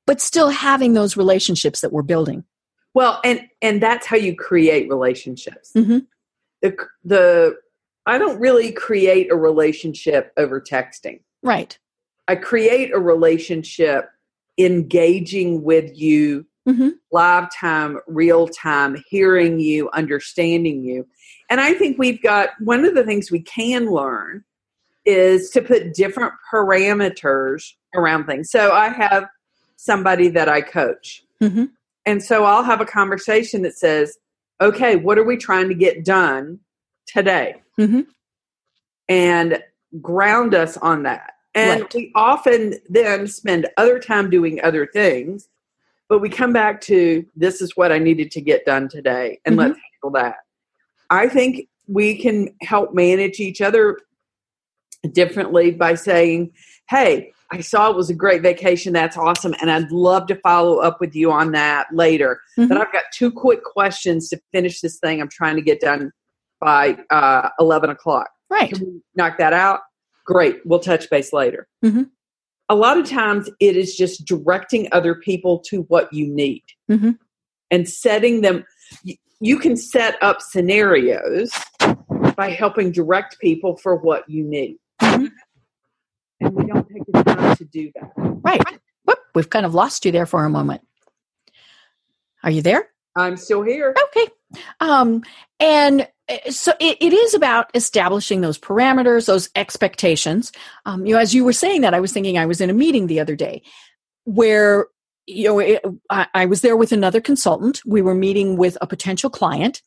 [0.07, 2.45] but still having those relationships that we're building.
[2.95, 5.73] Well, and and that's how you create relationships.
[5.75, 5.99] Mm-hmm.
[6.63, 7.57] The the
[8.07, 11.21] I don't really create a relationship over texting.
[11.43, 11.79] Right.
[12.29, 14.09] I create a relationship
[14.59, 16.91] engaging with you mm-hmm.
[17.13, 21.07] live time, real time, hearing you, understanding you.
[21.49, 24.45] And I think we've got one of the things we can learn
[25.05, 28.51] is to put different parameters around things.
[28.51, 29.27] So I have
[29.77, 31.23] somebody that I coach.
[31.41, 31.67] Mm-hmm.
[32.05, 34.19] And so I'll have a conversation that says,
[34.61, 36.59] okay, what are we trying to get done
[37.07, 37.63] today?
[37.79, 38.01] Mm-hmm.
[39.09, 39.63] And
[40.01, 41.35] ground us on that.
[41.57, 41.95] And right.
[41.95, 45.49] we often then spend other time doing other things,
[46.09, 49.55] but we come back to this is what I needed to get done today, and
[49.55, 49.69] mm-hmm.
[49.69, 50.37] let's handle that.
[51.11, 53.99] I think we can help manage each other
[55.13, 56.53] differently by saying,
[56.89, 58.93] hey, I saw it was a great vacation.
[58.93, 59.55] That's awesome.
[59.61, 62.41] And I'd love to follow up with you on that later.
[62.59, 62.69] Mm-hmm.
[62.69, 66.11] But I've got two quick questions to finish this thing I'm trying to get done
[66.61, 68.29] by uh, 11 o'clock.
[68.51, 68.73] Right.
[69.15, 69.81] knock that out?
[70.27, 71.69] Great, we'll touch base later.
[71.85, 72.03] Mm-hmm.
[72.69, 77.13] A lot of times it is just directing other people to what you need mm-hmm.
[77.71, 78.65] and setting them.
[79.41, 81.53] You can set up scenarios
[82.37, 84.79] by helping direct people for what you need.
[85.01, 85.27] Mm-hmm.
[86.41, 88.11] And we don't take the time to do that.
[88.17, 88.61] Right.
[89.05, 90.83] Whoop, we've kind of lost you there for a moment.
[92.43, 92.89] Are you there?
[93.15, 93.95] I'm still here.
[94.09, 94.27] Okay.
[94.81, 95.23] Um,
[95.61, 96.09] and
[96.51, 100.53] so it, it is about establishing those parameters, those expectations.
[100.85, 102.75] Um, you know, as you were saying that, I was thinking I was in a
[102.75, 103.63] meeting the other day
[104.25, 104.87] where
[105.27, 107.81] you know it, I, I was there with another consultant.
[107.87, 109.83] We were meeting with a potential client,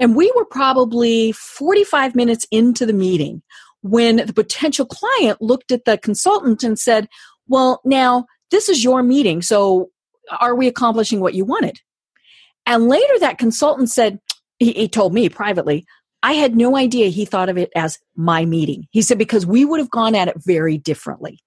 [0.00, 3.42] and we were probably 45 minutes into the meeting
[3.82, 7.08] when the potential client looked at the consultant and said,
[7.46, 9.90] "Well, now this is your meeting, so
[10.40, 11.78] are we accomplishing what you wanted?"
[12.66, 14.20] And later, that consultant said,
[14.58, 15.86] he, he told me privately,
[16.22, 18.86] I had no idea he thought of it as my meeting.
[18.90, 21.38] He said, because we would have gone at it very differently.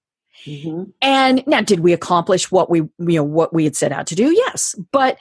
[0.46, 0.84] Mm-hmm.
[1.02, 4.14] And now, did we accomplish what we, you know, what we had set out to
[4.14, 4.32] do?
[4.32, 4.76] Yes.
[4.92, 5.18] But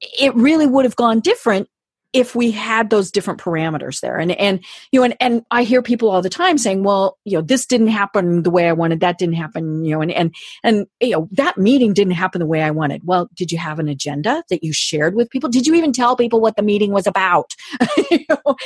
[0.00, 1.68] it really would have gone different
[2.12, 4.18] if we had those different parameters there.
[4.18, 7.36] And and you know and, and i hear people all the time saying well you
[7.36, 10.34] know this didn't happen the way i wanted that didn't happen you know and and
[10.64, 13.02] and you know that meeting didn't happen the way i wanted.
[13.04, 15.48] Well did you have an agenda that you shared with people?
[15.48, 17.54] Did you even tell people what the meeting was about?
[18.10, 18.56] You know?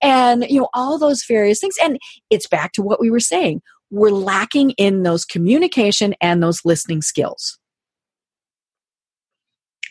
[0.00, 1.74] and you know all those various things.
[1.82, 1.98] And
[2.30, 3.60] it's back to what we were saying.
[3.90, 7.58] We're lacking in those communication and those listening skills.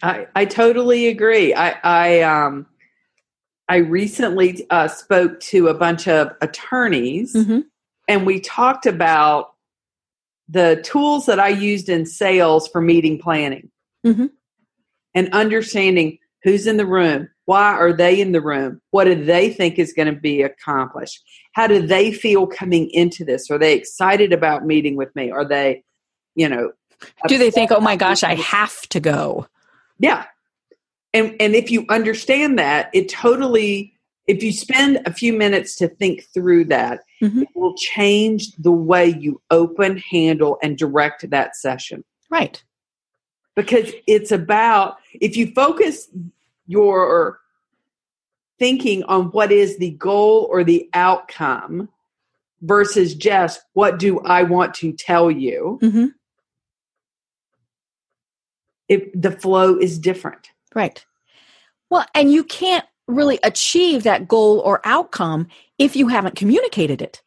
[0.01, 1.53] I, I totally agree.
[1.53, 2.65] I, I um
[3.69, 7.59] I recently uh, spoke to a bunch of attorneys, mm-hmm.
[8.07, 9.53] and we talked about
[10.49, 13.71] the tools that I used in sales for meeting planning
[14.05, 14.25] mm-hmm.
[15.15, 19.49] and understanding who's in the room, why are they in the room, what do they
[19.49, 23.49] think is going to be accomplished, how do they feel coming into this?
[23.49, 25.31] Are they excited about meeting with me?
[25.31, 25.83] Are they,
[26.35, 26.71] you know,
[27.27, 29.47] do they think, oh my gosh, I have to go?
[29.99, 30.25] Yeah,
[31.13, 33.93] and and if you understand that it totally
[34.25, 37.41] if you spend a few minutes to think through that mm-hmm.
[37.41, 42.63] it will change the way you open handle and direct that session right
[43.55, 46.09] because it's about if you focus
[46.67, 47.39] your
[48.59, 51.89] thinking on what is the goal or the outcome
[52.61, 56.05] versus just what do i want to tell you mm-hmm.
[58.87, 61.05] if the flow is different Right.
[61.89, 65.47] Well, and you can't really achieve that goal or outcome
[65.77, 67.21] if you haven't communicated it.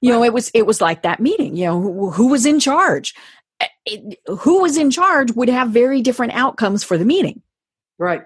[0.00, 1.56] You know, it was it was like that meeting.
[1.56, 3.14] You know, who, who was in charge?
[3.60, 7.42] Eh, it, who was in charge would have very different outcomes for the meeting.
[7.98, 8.22] Right.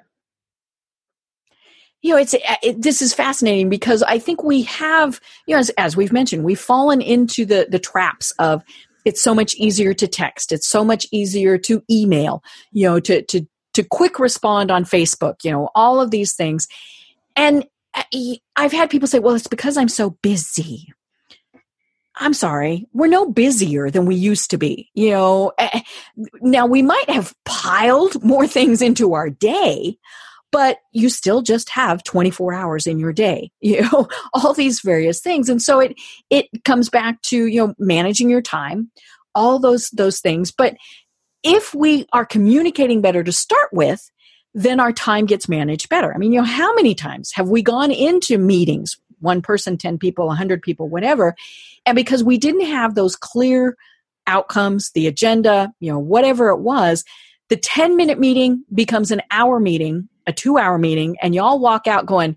[2.02, 5.60] You know, it's eh, it, this is fascinating because I think we have, you know,
[5.60, 8.62] as, as we've mentioned, we've fallen into the the traps of
[9.04, 13.22] it's so much easier to text it's so much easier to email you know to
[13.22, 16.66] to to quick respond on Facebook, you know, all of these things.
[17.36, 17.64] And
[17.94, 18.02] uh,
[18.56, 20.92] I've had people say, well, it's because I'm so busy.
[22.16, 24.90] I'm sorry, we're no busier than we used to be.
[24.94, 25.52] You know,
[26.42, 29.96] now we might have piled more things into our day,
[30.52, 35.20] but you still just have 24 hours in your day you know all these various
[35.20, 35.98] things and so it
[36.30, 38.90] it comes back to you know managing your time
[39.34, 40.76] all those those things but
[41.42, 44.10] if we are communicating better to start with,
[44.54, 46.14] then our time gets managed better.
[46.14, 49.98] I mean, you know, how many times have we gone into meetings, one person, 10
[49.98, 51.34] people, 100 people, whatever,
[51.86, 53.76] and because we didn't have those clear
[54.26, 57.04] outcomes, the agenda, you know, whatever it was,
[57.48, 61.86] the 10 minute meeting becomes an hour meeting, a two hour meeting, and y'all walk
[61.86, 62.36] out going,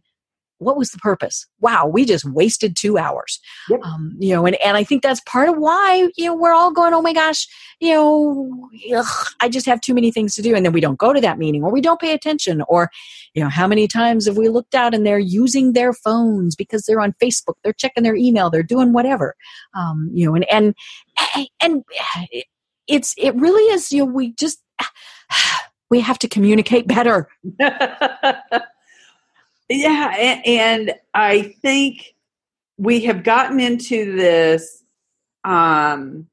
[0.60, 1.45] what was the purpose?
[1.60, 3.39] Wow, we just wasted two hours.
[3.70, 3.82] Yep.
[3.84, 6.72] Um, you know, and, and I think that's part of why, you know, we're all
[6.72, 7.47] going, oh my gosh,
[7.80, 10.56] you know, ugh, I just have too many things to do.
[10.56, 12.64] And then we don't go to that meeting or we don't pay attention.
[12.68, 12.89] Or,
[13.34, 16.84] you know, how many times have we looked out and they're using their phones because
[16.84, 19.36] they're on Facebook, they're checking their email, they're doing whatever.
[19.74, 20.76] Um, you know, and, and,
[21.60, 21.84] and
[22.88, 24.62] it's, it really is, you know, we just,
[25.89, 27.28] we have to communicate better.
[29.70, 32.16] Yeah, and I think
[32.78, 34.84] we have gotten into this
[35.43, 36.28] um,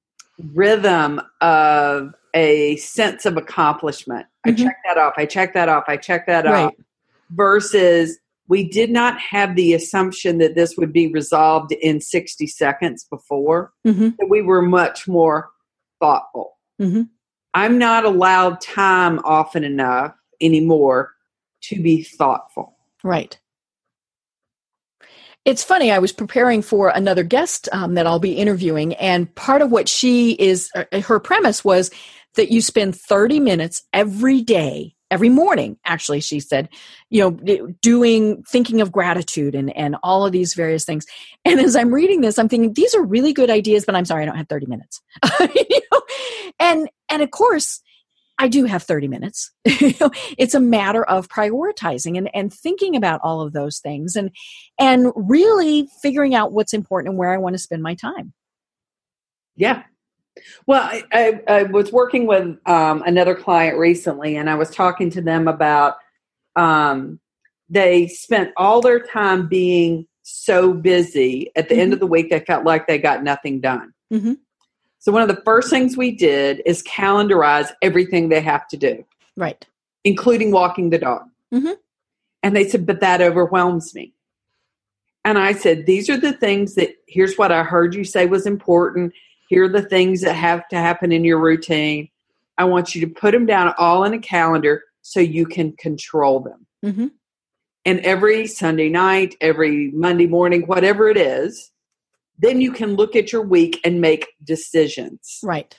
[0.54, 4.26] rhythm of a sense of accomplishment.
[4.46, 4.62] Mm-hmm.
[4.62, 5.14] I check that off.
[5.16, 5.84] I check that off.
[5.88, 6.64] I check that right.
[6.64, 6.72] off.
[7.30, 8.18] Versus,
[8.48, 13.72] we did not have the assumption that this would be resolved in 60 seconds before.
[13.86, 14.10] Mm-hmm.
[14.18, 15.50] That we were much more
[16.00, 16.58] thoughtful.
[16.80, 17.02] Mm-hmm.
[17.54, 21.12] I'm not allowed time often enough anymore
[21.62, 22.76] to be thoughtful.
[23.04, 23.38] Right.
[25.44, 29.60] It's funny, I was preparing for another guest um, that I'll be interviewing, and part
[29.60, 31.90] of what she is, uh, her premise was
[32.36, 36.68] that you spend 30 minutes every day, every morning, actually, she said,
[37.10, 41.04] you know, doing, thinking of gratitude and, and all of these various things.
[41.44, 44.22] And as I'm reading this, I'm thinking, these are really good ideas, but I'm sorry,
[44.22, 45.02] I don't have 30 minutes.
[45.40, 46.02] you know?
[46.60, 47.80] And, and of course,
[48.42, 49.52] I do have 30 minutes.
[49.64, 54.32] it's a matter of prioritizing and, and thinking about all of those things and
[54.80, 58.32] and really figuring out what's important and where I want to spend my time.
[59.54, 59.84] Yeah.
[60.66, 65.08] Well, I, I, I was working with um, another client recently, and I was talking
[65.10, 65.94] to them about
[66.56, 67.20] um,
[67.68, 71.52] they spent all their time being so busy.
[71.54, 71.82] At the mm-hmm.
[71.82, 73.92] end of the week, they felt like they got nothing done.
[74.12, 74.32] Mm-hmm.
[75.02, 79.04] So one of the first things we did is calendarize everything they have to do.
[79.36, 79.66] Right.
[80.04, 81.22] Including walking the dog.
[81.52, 81.72] Mm-hmm.
[82.44, 84.14] And they said, but that overwhelms me.
[85.24, 88.46] And I said, these are the things that, here's what I heard you say was
[88.46, 89.12] important.
[89.48, 92.08] Here are the things that have to happen in your routine.
[92.56, 94.84] I want you to put them down all in a calendar.
[95.02, 96.66] so you can control them.
[96.84, 97.06] Mm-hmm.
[97.84, 101.71] And every Sunday night, every Monday morning, whatever it is,
[102.38, 105.38] then you can look at your week and make decisions.
[105.42, 105.78] Right.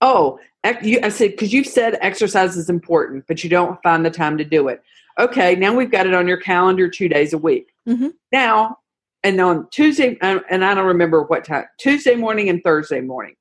[0.00, 4.38] Oh, I said, because you've said exercise is important, but you don't find the time
[4.38, 4.82] to do it.
[5.18, 7.68] Okay, now we've got it on your calendar two days a week.
[7.86, 8.12] Mhm.
[8.32, 8.78] Now,
[9.22, 13.36] and on Tuesday, uh, and I don't remember what time, Tuesday morning and Thursday morning.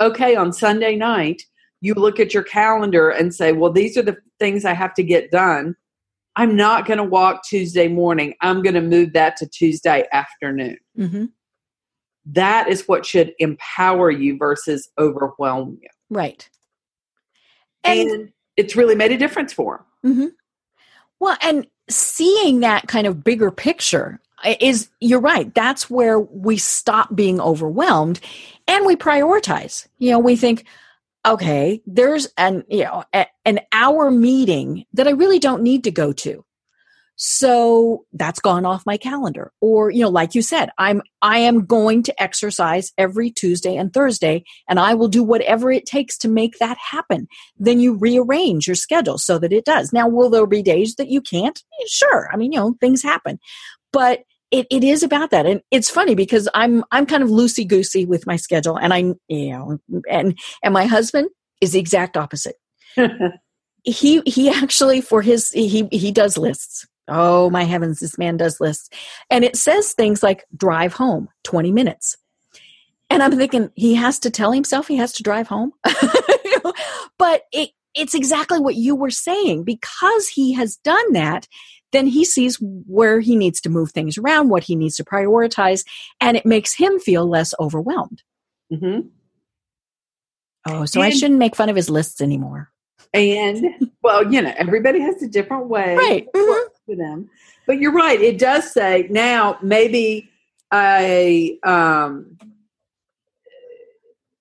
[0.00, 1.42] Okay, on Sunday night,
[1.82, 5.02] you look at your calendar and say, well, these are the things I have to
[5.02, 5.76] get done.
[6.40, 8.32] I'm not going to walk Tuesday morning.
[8.40, 10.78] I'm going to move that to Tuesday afternoon.
[10.98, 11.24] Mm-hmm.
[12.24, 15.88] That is what should empower you versus overwhelm you.
[16.08, 16.48] Right.
[17.84, 20.14] And, And it's really made a difference for them.
[20.14, 20.26] hmm
[21.18, 24.18] Well, and seeing that kind of bigger picture
[24.60, 28.18] is, you're right, that's where we stop being overwhelmed
[28.66, 29.86] and we prioritize.
[29.98, 30.64] You know, we think,
[31.26, 35.90] okay, there's an, you know, a, an hour meeting that I really don't need to
[35.90, 36.44] go to.
[37.22, 39.52] So that's gone off my calendar.
[39.60, 43.92] Or, you know, like you said, I'm, I am going to exercise every Tuesday and
[43.92, 48.66] Thursday and I will do whatever it takes to make that happen then you rearrange
[48.66, 49.92] your schedule so that it does.
[49.92, 51.62] Now, will there be days that you can't?
[51.86, 52.30] Sure.
[52.32, 53.38] I mean, you know, things happen.
[53.92, 54.20] But
[54.50, 55.46] it, it is about that.
[55.46, 59.14] And it's funny because I'm I'm kind of loosey goosey with my schedule and I
[59.28, 59.78] you know
[60.10, 61.28] and and my husband
[61.60, 62.56] is the exact opposite.
[63.82, 66.86] He he actually for his he he does lists.
[67.08, 68.90] Oh my heavens, this man does lists.
[69.30, 72.16] And it says things like drive home 20 minutes.
[73.08, 75.72] And I'm thinking he has to tell himself he has to drive home.
[76.44, 76.72] You know,
[77.18, 81.48] but it it's exactly what you were saying because he has done that
[81.92, 85.84] then he sees where he needs to move things around what he needs to prioritize
[86.20, 88.22] and it makes him feel less overwhelmed
[88.72, 89.08] Mm-hmm.
[90.68, 92.70] oh so i shouldn't make fun of his lists anymore
[93.12, 96.28] And well, you know, everybody has a different way Right.
[96.32, 97.28] works for them.
[97.66, 98.20] But you're right.
[98.20, 100.30] It does say now maybe
[100.70, 102.38] I um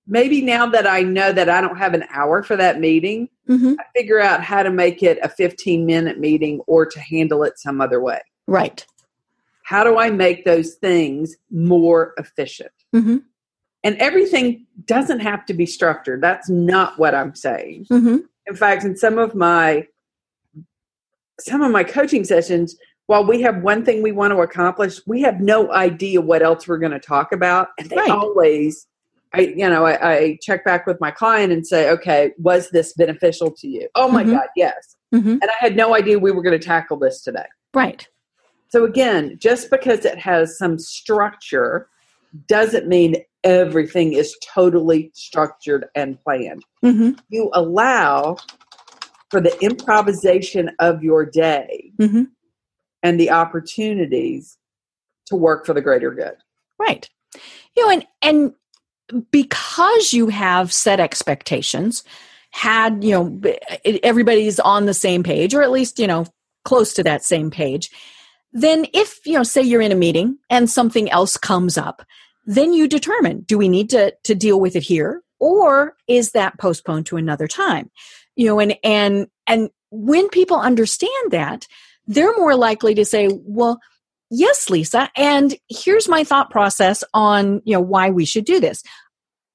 [0.10, 3.76] maybe now that I know that I don't have an hour for that meeting, mm-hmm.
[3.80, 7.58] I figure out how to make it a 15 minute meeting or to handle it
[7.60, 8.20] some other way.
[8.48, 8.86] right
[9.64, 12.72] How do I make those things more efficient?
[12.94, 13.18] mm-hmm.
[13.82, 16.22] And everything doesn't have to be structured.
[16.22, 17.86] That's not what I'm saying.
[17.90, 18.18] Mm-hmm.
[18.48, 19.88] in fact in some of my
[21.40, 22.76] some of my coaching sessions
[23.08, 26.68] while we have one thing we want to accomplish we have no idea what else
[26.68, 28.10] we're going to talk about and they Right.
[28.12, 28.88] always
[29.34, 32.94] i you know I, I check back with my client and say okay was this
[32.94, 34.32] beneficial to you oh my Mhm.
[34.32, 35.30] god yes Mm-hmm.
[35.42, 38.08] and i had no idea we were going to tackle this today right
[38.70, 41.88] so again just because it has some structure
[42.48, 47.12] doesn't mean everything is totally structured and planned mm-hmm.
[47.30, 48.36] you allow
[49.32, 52.24] for the improvisation of your day Mm-hmm.
[53.04, 54.58] and the opportunities
[55.26, 56.36] to work for the greater good.
[56.78, 57.10] right
[57.76, 58.54] you know and and
[59.32, 62.04] because you have set expectations
[62.52, 63.42] had you know
[64.04, 66.26] everybody's on the same page or at least you know
[66.66, 67.92] close to that same page
[68.54, 72.04] then if you know say you're in a meeting and something else comes up
[72.46, 76.58] then you determine do we need to to deal with it here or is that
[76.58, 77.90] postponed to another time?
[78.36, 81.68] You know and and and when people understand that
[82.08, 83.80] they're more likely to say well
[84.30, 88.84] yes lisa and here's my thought process on you know why we should do this.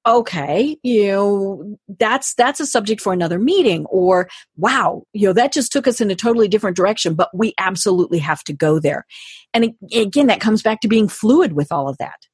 [0.06, 5.52] Okay you know that's that's a subject for another meeting or wow you know that
[5.52, 9.06] just took us in a totally different direction but we absolutely have to go there.
[9.54, 12.26] And again that comes back to being fluid with all of that.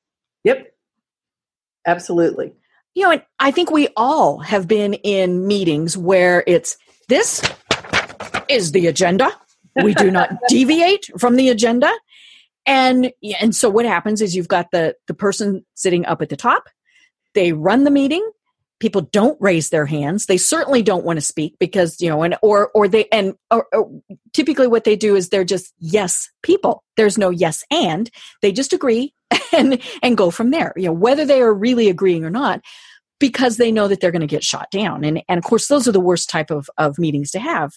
[0.44, 0.74] Yep.
[1.86, 2.52] Absolutely.
[2.94, 6.76] you know and i think we all have been in meetings where it's
[7.08, 7.42] this
[8.50, 9.30] is the agenda.
[9.82, 11.90] We do not deviate from the agenda
[12.66, 16.36] and and so what happens is you've got the the person sitting up at the
[16.36, 16.64] top.
[17.34, 18.28] They run the meeting.
[18.80, 20.26] People don't raise their hands.
[20.26, 23.66] They certainly don't want to speak because you know and or or they and or,
[23.72, 23.90] or
[24.32, 26.82] typically what they do is they're just yes people.
[26.96, 28.10] There's no yes and.
[28.42, 29.14] They just agree
[29.52, 30.72] and and go from there.
[30.76, 32.60] You know whether they are really agreeing or not
[33.18, 35.04] because they know that they're going to get shot down.
[35.04, 37.72] And and of course those are the worst type of of meetings to have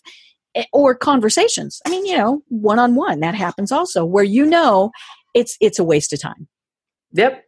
[0.72, 4.91] or conversations i mean you know one on one that happens also where you know
[5.34, 6.47] it's it's a waste of time
[7.16, 7.43] Yep.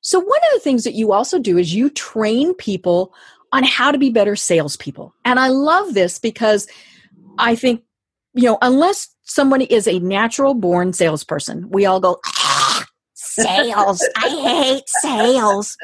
[0.00, 3.14] so one of the things that you also do is you train people
[3.54, 5.14] on how to be better salespeople.
[5.24, 6.66] And I love this because
[7.38, 7.84] I think,
[8.34, 14.06] you know, unless somebody is a natural born salesperson, we all go, "Ah, sales.
[14.16, 15.76] I hate sales.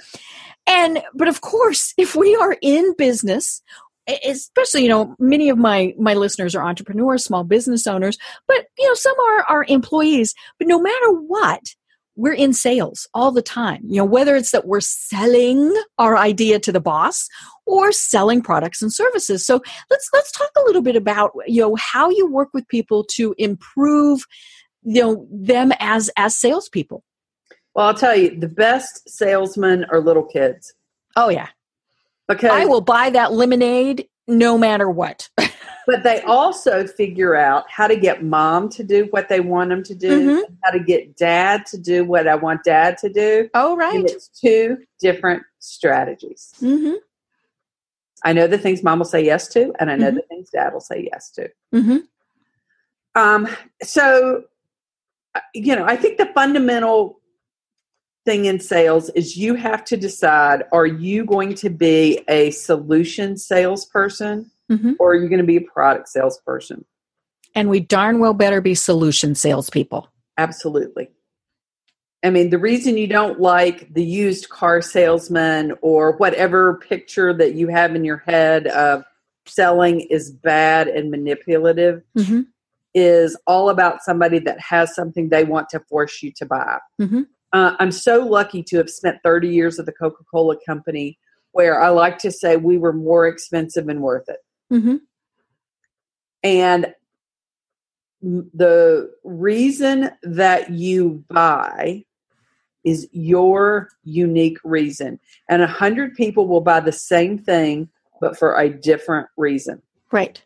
[0.66, 3.62] And, but of course, if we are in business
[4.24, 8.86] especially you know many of my my listeners are entrepreneurs small business owners but you
[8.86, 10.34] know some are are employees.
[10.59, 11.61] But no matter what
[12.20, 13.80] we're in sales all the time.
[13.86, 17.28] You know whether it's that we're selling our idea to the boss
[17.66, 19.46] or selling products and services.
[19.46, 23.05] So let's let's talk a little bit about you know how you work with people
[23.12, 24.24] to improve
[24.82, 27.03] you know them as as salespeople.
[27.74, 30.74] Well i'll tell you the best salesmen are little kids.
[31.16, 31.48] Oh yeah
[32.30, 35.28] because I will buy that lemonade no matter what.
[35.36, 39.82] but they also figure out how to get mom to do what they want them
[39.82, 40.54] to do, mm-hmm.
[40.62, 43.50] how to get dad to do what I want dad to do.
[43.54, 43.96] Oh, right.
[43.96, 46.52] And it's two different strategies.
[46.60, 46.94] Mm-hmm.
[48.22, 50.16] I know the things mom will say yes to, and I know mm-hmm.
[50.16, 51.50] the things dad will say yes to.
[51.74, 51.98] Mm-hmm.
[53.14, 53.48] Um,
[53.82, 54.44] so,
[55.34, 57.19] uh, you know, I think the fundamental
[58.30, 63.36] thing in sales is you have to decide are you going to be a solution
[63.36, 64.92] salesperson mm-hmm.
[65.00, 66.84] or are you going to be a product salesperson?
[67.56, 70.08] And we darn well better be solution salespeople.
[70.38, 71.10] Absolutely.
[72.22, 77.56] I mean, the reason you don't like the used car salesman or whatever picture that
[77.56, 79.02] you have in your head of
[79.44, 82.42] selling is bad and manipulative mm-hmm.
[82.94, 86.78] is all about somebody that has something they want to force you to buy.
[87.00, 87.22] Mm-hmm.
[87.53, 91.18] Uh, I'm so lucky to have spent 30 years at the Coca Cola Company,
[91.53, 94.38] where I like to say we were more expensive and worth it.
[94.72, 94.96] Mm-hmm.
[96.42, 96.94] And
[98.22, 102.05] the reason that you buy
[102.84, 105.18] is your unique reason.
[105.48, 107.88] And a hundred people will buy the same thing,
[108.20, 109.82] but for a different reason.
[110.12, 110.42] Right.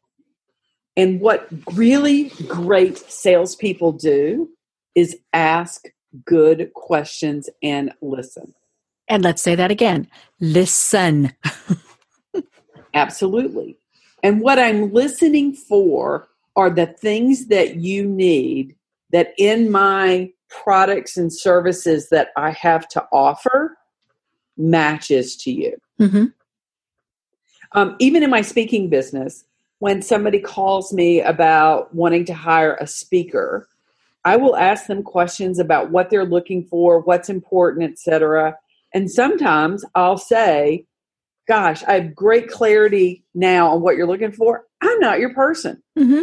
[0.97, 4.51] And what really great salespeople do
[4.95, 5.87] is ask
[6.25, 8.55] good questions and listen.
[9.09, 10.09] And let's say that again
[10.41, 11.33] listen.
[12.95, 13.77] Absolutely.
[14.23, 18.77] And what I'm listening for are the things that you need
[19.11, 23.77] that in my products and services that I have to offer
[24.57, 25.77] matches to you.
[26.01, 26.27] Mm-hmm.
[27.73, 29.45] Um, even in my speaking business,
[29.81, 33.69] when somebody calls me about wanting to hire a speaker,
[34.25, 38.57] I will ask them questions about what they're looking for, what's important, etc.
[38.93, 40.87] And sometimes I'll say,
[41.47, 44.65] "Gosh, I have great clarity now on what you're looking for.
[44.81, 46.23] I'm not your person." Mm-hmm.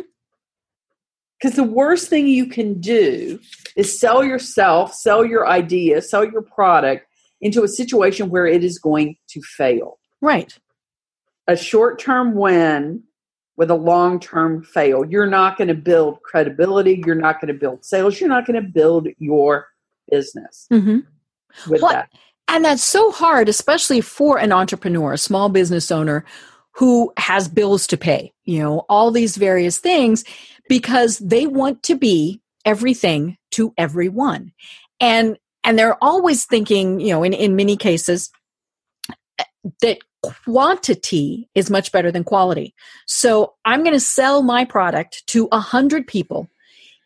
[1.39, 3.39] Because the worst thing you can do
[3.75, 7.07] is sell yourself, sell your idea, sell your product
[7.41, 9.97] into a situation where it is going to fail.
[10.21, 10.55] Right.
[11.47, 13.03] A short term win
[13.61, 15.05] with a long term fail.
[15.05, 17.03] You're not going to build credibility.
[17.05, 18.19] You're not going to build sales.
[18.19, 19.67] You're not going to build your
[20.09, 21.01] business mm-hmm.
[21.69, 22.09] with well, that.
[22.47, 26.25] And that's so hard, especially for an entrepreneur, a small business owner
[26.71, 30.23] who has bills to pay, you know, all these various things
[30.67, 34.53] because they want to be everything to everyone.
[34.99, 38.31] And and they're always thinking, you know, in, in many cases,
[39.83, 42.73] that quantity is much better than quality.
[43.05, 46.49] So I'm going to sell my product to a hundred people,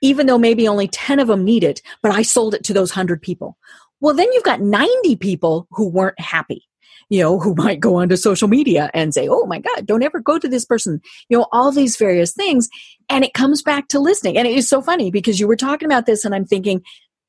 [0.01, 2.91] even though maybe only 10 of them need it, but I sold it to those
[2.91, 3.57] hundred people.
[4.01, 6.63] Well, then you've got 90 people who weren't happy,
[7.09, 10.19] you know, who might go onto social media and say, Oh my God, don't ever
[10.19, 12.69] go to this person, you know, all these various things.
[13.09, 14.37] And it comes back to listening.
[14.37, 16.81] And it is so funny because you were talking about this and I'm thinking,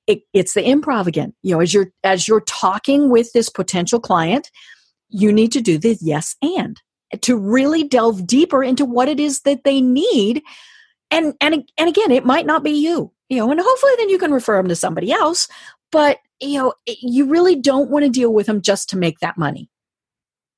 [0.07, 1.35] it, it's the improv again.
[1.43, 4.51] You know, as you're as you're talking with this potential client,
[5.09, 6.81] you need to do the yes and
[7.21, 10.43] to really delve deeper into what it is that they need.
[11.11, 14.19] And and and again it might not be you you know and hopefully then you
[14.19, 15.47] can refer them to somebody else
[15.93, 19.39] but you know you really don't want to deal with them just to make that
[19.39, 19.71] money.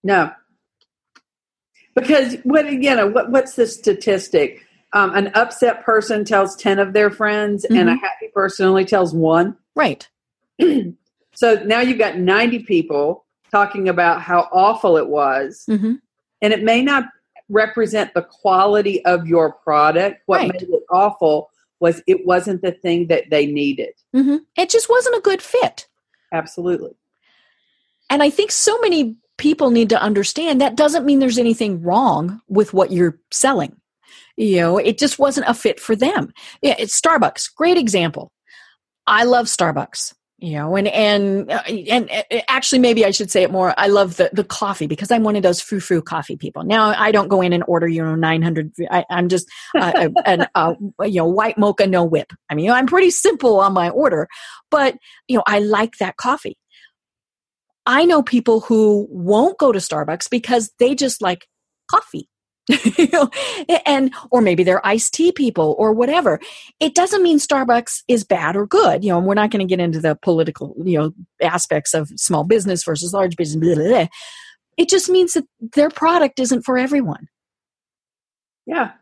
[0.03, 0.33] No.
[1.95, 4.65] Because what you know what, what's the statistic?
[4.95, 7.79] Um, an upset person tells 10 of their friends mm-hmm.
[7.79, 8.05] and a mm-hmm.
[8.05, 9.57] happy person only tells one?
[9.77, 10.09] Right.
[11.39, 15.65] So now you've got 90 people talking about how awful it was.
[15.69, 15.95] Mm-hmm.
[16.43, 17.05] And it may not
[17.49, 20.23] represent the quality of your product.
[20.27, 20.53] What right.
[20.53, 23.95] made it awful was it wasn't the thing that they needed.
[24.15, 24.39] Mm-hmm.
[24.57, 25.87] It just wasn't a good fit.
[26.33, 26.95] Absolutely.
[28.11, 32.41] And I think so many people need to understand that doesn't mean there's anything wrong
[32.49, 33.77] with what you're selling.
[34.37, 36.33] You know, it just wasn't a fit for them.
[36.63, 38.33] Yeah, it's Starbucks, great example.
[39.07, 43.43] I love Starbucks you know and and uh, and uh, actually maybe i should say
[43.43, 43.75] it more.
[43.77, 46.63] I love the the coffee because i'm one of those frou frou coffee people.
[46.65, 50.47] Now i don't go in and order you know 900 I, am just uh, an
[50.55, 52.33] uh, you know white mocha no whip.
[52.49, 54.29] I mean you know, i'm pretty simple on my order
[54.71, 56.57] but you know i like that coffee.
[57.85, 61.47] I know people who won't go to starbucks because they just like
[61.91, 62.29] coffee.
[62.69, 63.31] You know,
[63.87, 66.41] and or maybe they're iced tea people or whatever.
[66.81, 69.05] It doesn't mean Starbucks is bad or good.
[69.05, 72.45] You know, we're not going to get into the political, you know, aspects of small
[72.45, 73.65] business versus large business.
[73.65, 74.07] Blah, blah, blah.
[74.77, 75.45] It just means that
[75.75, 77.29] their product isn't for everyone.
[78.67, 78.93] Yeah.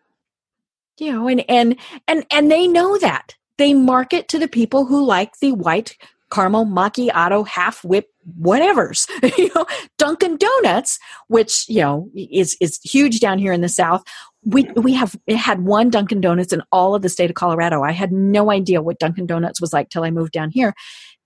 [0.99, 1.77] You know, and and
[2.09, 3.35] and and they know that.
[3.59, 5.97] They market to the people who like the white
[6.31, 9.07] caramel macchiato half whip whatever's
[9.39, 9.65] you know
[9.99, 10.99] dunkin donuts
[11.29, 14.03] which you know is is huge down here in the south.
[14.45, 17.83] We we have had one dunkin donuts in all of the state of colorado.
[17.83, 20.75] I had no idea what dunkin donuts was like till i moved down here.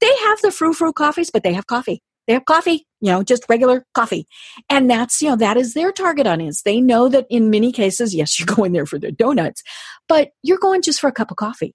[0.00, 2.02] They have the frou frou coffees but they have coffee.
[2.26, 4.26] They have coffee you know just regular coffee.
[4.68, 6.62] And that's you know that is their target audience.
[6.62, 9.62] They know that in many cases yes you're going there for the donuts
[10.08, 11.74] but you're going just for a cup of coffee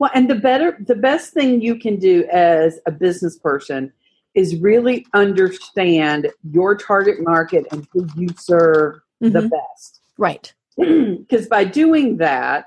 [0.00, 3.92] well, and the better, the best thing you can do as a business person
[4.34, 9.30] is really understand your target market and who you serve mm-hmm.
[9.30, 10.00] the best.
[10.18, 10.52] Right.
[10.78, 12.66] Because by doing that,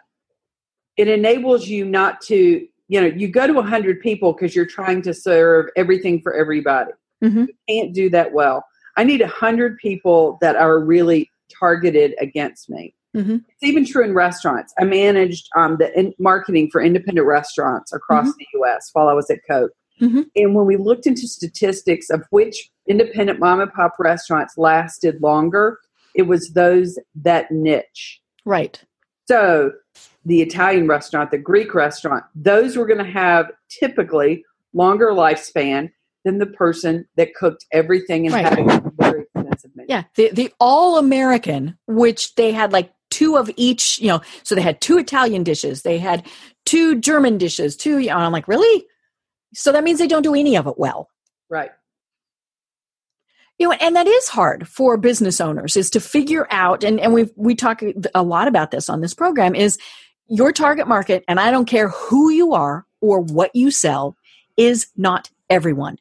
[0.96, 5.02] it enables you not to, you know, you go to 100 people because you're trying
[5.02, 6.92] to serve everything for everybody.
[7.24, 7.46] Mm-hmm.
[7.46, 8.64] You can't do that well.
[8.96, 12.94] I need 100 people that are really targeted against me.
[13.16, 13.36] Mm-hmm.
[13.48, 14.74] It's even true in restaurants.
[14.80, 18.38] I managed um, the in- marketing for independent restaurants across mm-hmm.
[18.40, 18.90] the U.S.
[18.94, 19.72] while I was at Coke.
[20.02, 20.22] Mm-hmm.
[20.36, 25.80] And when we looked into statistics of which independent mom and pop restaurants lasted longer,
[26.16, 28.20] it was those that niche.
[28.46, 28.82] Right.
[29.28, 29.72] So
[30.26, 34.44] the Italian restaurant, the Greek restaurant, those were going to have typically
[34.74, 35.92] longer lifespan
[36.26, 38.46] than the person that cooked everything and right.
[38.46, 39.88] had a very expensive menu.
[39.90, 44.56] Yeah, the the all American, which they had like two of each, you know, so
[44.56, 46.26] they had two Italian dishes, they had
[46.66, 48.86] two German dishes, two, you know, I'm like, really?
[49.54, 51.10] So that means they don't do any of it well.
[51.48, 51.70] Right.
[53.60, 57.14] You know, and that is hard for business owners is to figure out, and, and
[57.14, 57.84] we we talk
[58.16, 59.78] a lot about this on this program, is
[60.28, 64.18] your target market, and I don't care who you are or what you sell,
[64.58, 65.98] is not everyone.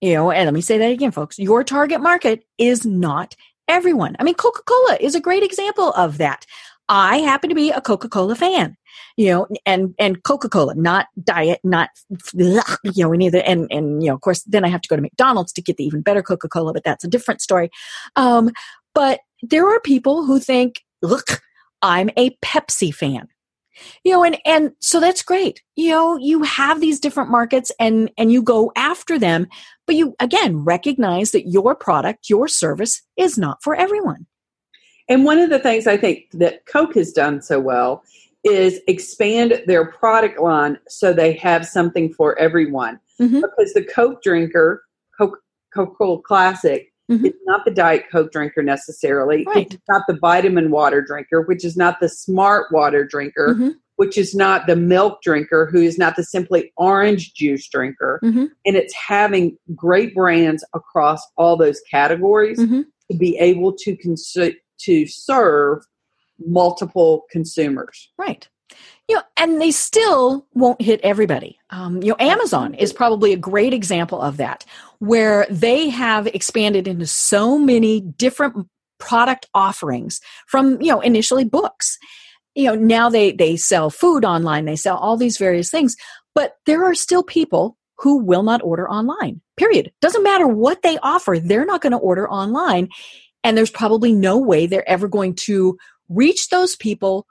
[0.00, 1.38] You know, and let me say that again, folks.
[1.40, 3.34] Your target market is not
[3.70, 4.16] everyone.
[4.18, 6.44] I mean, Coca Cola is a great example of that.
[6.88, 8.76] I happen to be a Coca Cola fan,
[9.16, 11.90] you know, and and Coca Cola, not diet, not
[12.34, 14.96] you know any the and and you know, of course, then I have to go
[14.96, 17.70] to McDonald's to get the even better Coca Cola, but that's a different story.
[18.16, 18.50] Um,
[18.92, 21.40] but there are people who think, look,
[21.80, 23.28] I'm a Pepsi fan
[24.04, 25.62] you know and and so that's great.
[25.76, 29.48] You know you have these different markets and and you go after them
[29.86, 34.26] but you again recognize that your product your service is not for everyone.
[35.08, 38.02] And one of the things i think that coke has done so well
[38.44, 42.98] is expand their product line so they have something for everyone.
[43.20, 43.42] Mm-hmm.
[43.42, 44.82] because the coke drinker
[45.18, 45.38] coke
[45.74, 47.26] coca-cola classic Mm-hmm.
[47.26, 49.44] It's not the Diet Coke drinker necessarily.
[49.46, 49.72] Right.
[49.72, 53.70] It's not the vitamin water drinker, which is not the smart water drinker, mm-hmm.
[53.96, 58.20] which is not the milk drinker, who is not the simply orange juice drinker.
[58.22, 58.46] Mm-hmm.
[58.64, 62.82] And it's having great brands across all those categories mm-hmm.
[63.10, 64.36] to be able to cons-
[64.78, 65.84] to serve
[66.38, 68.10] multiple consumers.
[68.16, 68.48] Right
[69.10, 71.58] you know, and they still won't hit everybody.
[71.70, 74.64] Um, you know, Amazon is probably a great example of that,
[75.00, 78.68] where they have expanded into so many different
[79.00, 81.98] product offerings from you know initially books.
[82.54, 85.96] You know, now they they sell food online, they sell all these various things,
[86.32, 89.40] but there are still people who will not order online.
[89.56, 89.90] Period.
[90.00, 92.90] Doesn't matter what they offer, they're not going to order online,
[93.42, 95.76] and there's probably no way they're ever going to
[96.08, 97.26] reach those people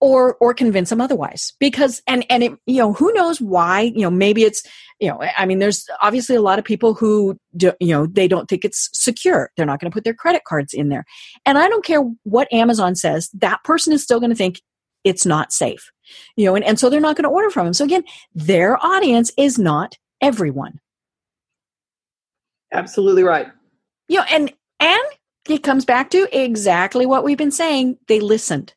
[0.00, 1.52] or or convince them otherwise.
[1.58, 4.62] Because and and it you know who knows why you know maybe it's
[5.00, 8.28] you know i mean there's obviously a lot of people who do, you know they
[8.28, 9.50] don't think it's secure.
[9.56, 11.04] They're not going to put their credit cards in there.
[11.46, 14.60] And i don't care what amazon says that person is still going to think
[15.04, 15.90] it's not safe
[16.36, 17.74] you know and, and so they're not going to order from them.
[17.74, 20.80] So again their audience is not everyone.
[22.72, 23.48] Absolutely right.
[24.08, 25.02] You know and and
[25.48, 27.98] it comes back to exactly what we've been saying.
[28.06, 28.74] They listened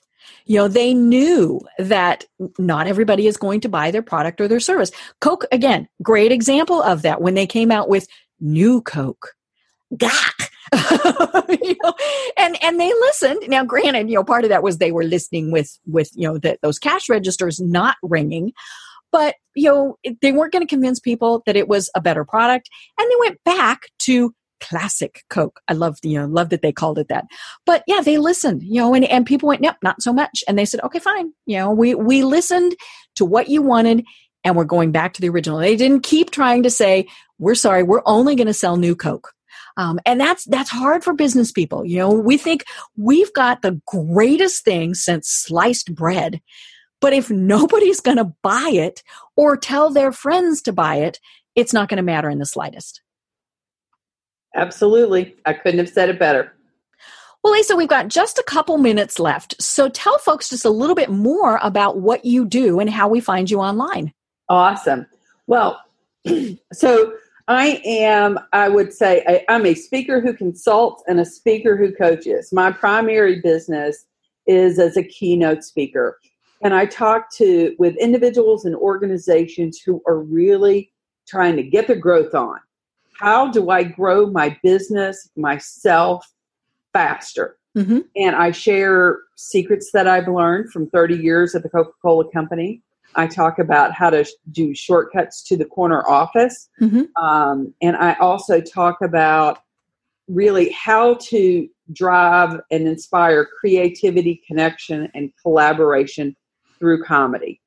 [0.52, 2.26] you know, they knew that
[2.60, 4.92] not everybody is going to buy their product or their service.
[5.22, 8.06] Coke, again, great example of that when they came out with
[8.42, 9.34] new Coke.
[9.96, 10.10] Gah!
[10.74, 11.94] you know,
[12.36, 13.44] and and they listened.
[13.48, 16.38] Now, granted, you know, part of that was they were listening with with you know
[16.40, 18.52] that those cash registers not ringing,
[19.10, 22.70] but you know they weren't going to convince people that it was a better product,
[23.00, 25.60] and they went back to classic Coke.
[25.68, 27.26] I love, you know, love that they called it that.
[27.66, 30.44] But yeah, they listened, you know, and, and people went, nope, not so much.
[30.48, 31.34] And they said, okay, fine.
[31.46, 32.76] You know, we, we listened
[33.16, 34.06] to what you wanted
[34.44, 35.60] and we're going back to the original.
[35.60, 37.08] They didn't keep trying to say,
[37.38, 39.34] we're sorry, we're only going to sell new Coke.
[39.78, 41.86] Um, and that's that's hard for business people.
[41.86, 42.66] You know, we think
[42.98, 46.42] we've got the greatest thing since sliced bread,
[47.00, 49.02] but if nobody's going to buy it
[49.36, 51.20] or tell their friends to buy it,
[51.56, 53.02] it's not going to matter in the slightest.
[54.56, 56.54] Absolutely, I couldn't have said it better.
[57.44, 59.60] Well, Lisa, we've got just a couple minutes left.
[59.62, 63.20] So tell folks just a little bit more about what you do and how we
[63.20, 64.14] find you online.
[64.48, 65.08] Awesome.
[65.48, 65.82] Well,
[66.74, 67.14] so
[67.48, 71.94] I am, I would say, I, I'm a speaker who consults and a speaker who
[71.94, 72.50] coaches.
[72.54, 74.06] My primary business
[74.46, 76.20] is as a keynote speaker.
[76.64, 80.92] And I talk to with individuals and organizations who are really
[81.28, 82.60] trying to get their growth on.
[83.14, 86.26] How do I grow my business, myself
[86.94, 87.58] faster?
[87.78, 88.00] Mm-hmm.
[88.16, 92.82] And I share secrets that I've learned from 30 years at the Coca Cola Company.
[93.16, 96.70] I talk about how to do shortcuts to the corner office.
[96.82, 97.24] Mm-hmm.
[97.24, 99.60] Um, and I also talk about
[100.28, 106.36] really how to drive and inspire creativity, connection, and collaboration
[106.80, 107.60] through comedy.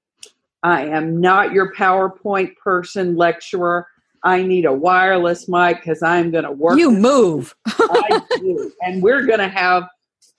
[0.62, 3.86] I am not your PowerPoint person, lecturer.
[4.24, 6.78] I need a wireless mic because I'm going to work.
[6.78, 7.54] You move.
[7.66, 8.72] I do.
[8.80, 9.84] And we're going to have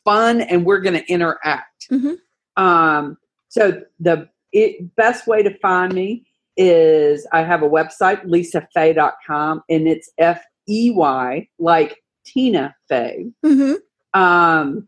[0.03, 1.87] fun and we're going to interact.
[1.91, 2.61] Mm-hmm.
[2.61, 3.17] Um,
[3.47, 6.25] so the it, best way to find me
[6.57, 13.27] is I have a website, lisafey.com, and it's F E Y, like Tina Fey.
[13.45, 14.19] Mm-hmm.
[14.19, 14.87] Um,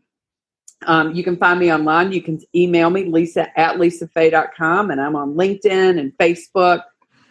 [0.86, 2.12] um, you can find me online.
[2.12, 6.82] You can email me, lisa at lisafey.com, and I'm on LinkedIn and Facebook.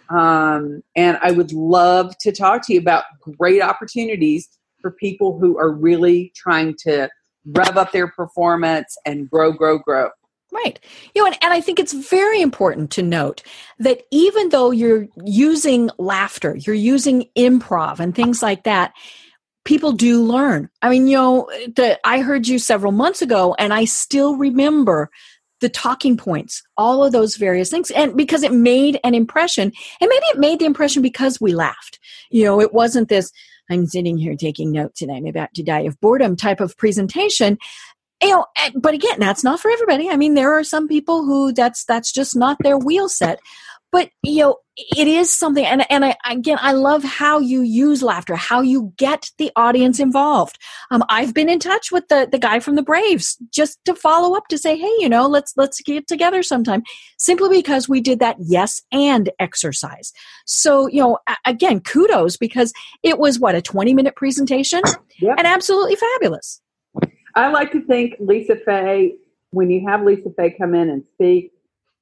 [0.10, 4.48] Um, and I would love to talk to you about great opportunities
[4.82, 7.10] for people who are really trying to
[7.46, 10.10] rev up their performance and grow, grow, grow.
[10.52, 10.80] Right.
[11.14, 13.44] You know, and, and I think it's very important to note
[13.80, 18.94] that even though you're using laughter, you're using improv and things like that,
[19.66, 20.70] people do learn.
[20.82, 25.10] I mean, you know, the, I heard you several months ago and I still remember
[25.62, 27.92] the talking points, all of those various things.
[27.92, 32.00] And because it made an impression, and maybe it made the impression because we laughed.
[32.30, 33.32] You know, it wasn't this,
[33.70, 37.58] I'm sitting here taking notes and I'm about to die of boredom type of presentation
[38.22, 41.24] you know eh, but again that's not for everybody i mean there are some people
[41.24, 43.40] who that's that's just not their wheel set
[43.92, 48.04] but you know it is something and and I, again i love how you use
[48.04, 50.58] laughter how you get the audience involved
[50.92, 54.36] um, i've been in touch with the the guy from the braves just to follow
[54.36, 56.84] up to say hey you know let's let's get together sometime
[57.18, 60.12] simply because we did that yes and exercise
[60.46, 62.74] so you know again kudos because
[63.04, 64.82] it was what a 20 minute presentation
[65.20, 65.36] yep.
[65.38, 66.62] and absolutely fabulous
[67.38, 69.14] I like to think Lisa Fey,
[69.52, 71.52] when you have Lisa Fey come in and speak,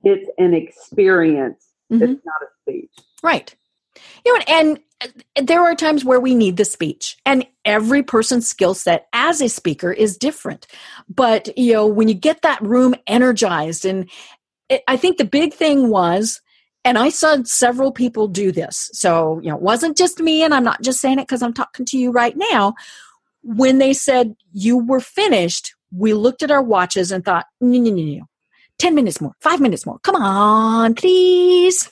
[0.02, 1.66] it's an experience.
[1.92, 2.04] Mm-hmm.
[2.04, 2.92] It's not a speech.
[3.24, 3.56] Right.
[4.26, 4.80] You know, and
[5.42, 9.50] there are times where we need the speech, and every person's skill set as a
[9.50, 10.68] speaker is different.
[11.08, 14.10] But, you know, when you get that room energized, and
[14.70, 16.42] it, I think the big thing was,
[16.84, 18.90] and I saw several people do this.
[18.94, 21.54] So, you know, it wasn't just me, and I'm not just saying it because I'm
[21.54, 22.76] talking to you right now
[23.46, 27.92] when they said you were finished, we looked at our watches and thought, no, no,
[27.92, 28.26] no, no.
[28.80, 29.99] 10 minutes more, five minutes more.
[29.99, 31.89] Come on, please.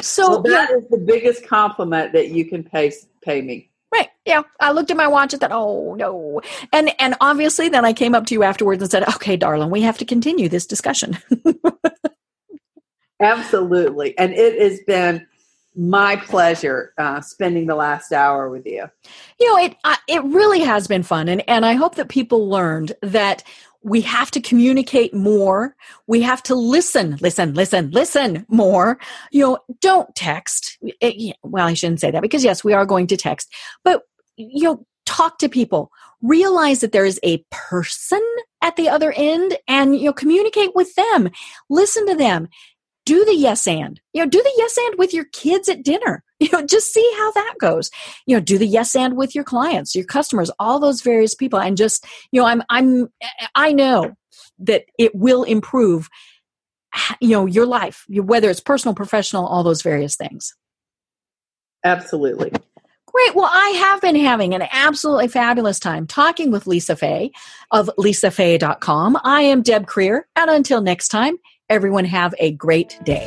[0.00, 0.76] so well, that yeah.
[0.76, 2.92] is the biggest compliment that you can pay
[3.22, 3.70] pay me.
[3.92, 4.08] Right.
[4.24, 4.42] Yeah.
[4.58, 6.40] I looked at my watch and thought, oh no.
[6.72, 9.82] And and obviously then I came up to you afterwards and said, okay, darling, we
[9.82, 11.18] have to continue this discussion.
[13.20, 14.18] Absolutely.
[14.18, 15.26] And it has been
[15.76, 18.88] my pleasure uh, spending the last hour with you.
[19.40, 22.48] You know, it uh, it really has been fun, and and I hope that people
[22.48, 23.42] learned that
[23.82, 25.76] we have to communicate more.
[26.06, 28.98] We have to listen, listen, listen, listen more.
[29.30, 30.78] You know, don't text.
[30.82, 33.52] It, well, I shouldn't say that because yes, we are going to text,
[33.84, 34.02] but
[34.36, 35.90] you know, talk to people.
[36.22, 38.22] Realize that there is a person
[38.62, 41.30] at the other end, and you know, communicate with them.
[41.68, 42.48] Listen to them
[43.04, 46.22] do the yes and you know do the yes and with your kids at dinner
[46.40, 47.90] you know just see how that goes
[48.26, 51.58] you know do the yes and with your clients your customers all those various people
[51.58, 53.08] and just you know i'm i'm
[53.54, 54.14] i know
[54.58, 56.08] that it will improve
[57.20, 60.54] you know your life whether it's personal professional all those various things
[61.84, 62.50] absolutely
[63.14, 63.36] Great.
[63.36, 67.30] Well, I have been having an absolutely fabulous time talking with Lisa Fey
[67.70, 69.16] of lisafey.com.
[69.22, 71.36] I am Deb Krier, and until next time,
[71.70, 73.26] Everyone have a great day.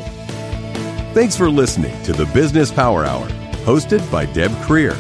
[1.14, 3.28] Thanks for listening to the Business Power Hour,
[3.66, 4.96] hosted by Deb Krier.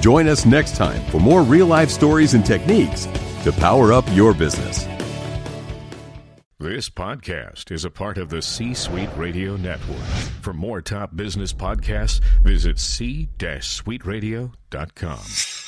[0.00, 3.06] Join us next time for more real life stories and techniques
[3.42, 4.86] to power up your business.
[6.58, 9.98] This podcast is a part of the C Suite Radio Network.
[10.40, 15.65] For more top business podcasts, visit c-suiteradio.com.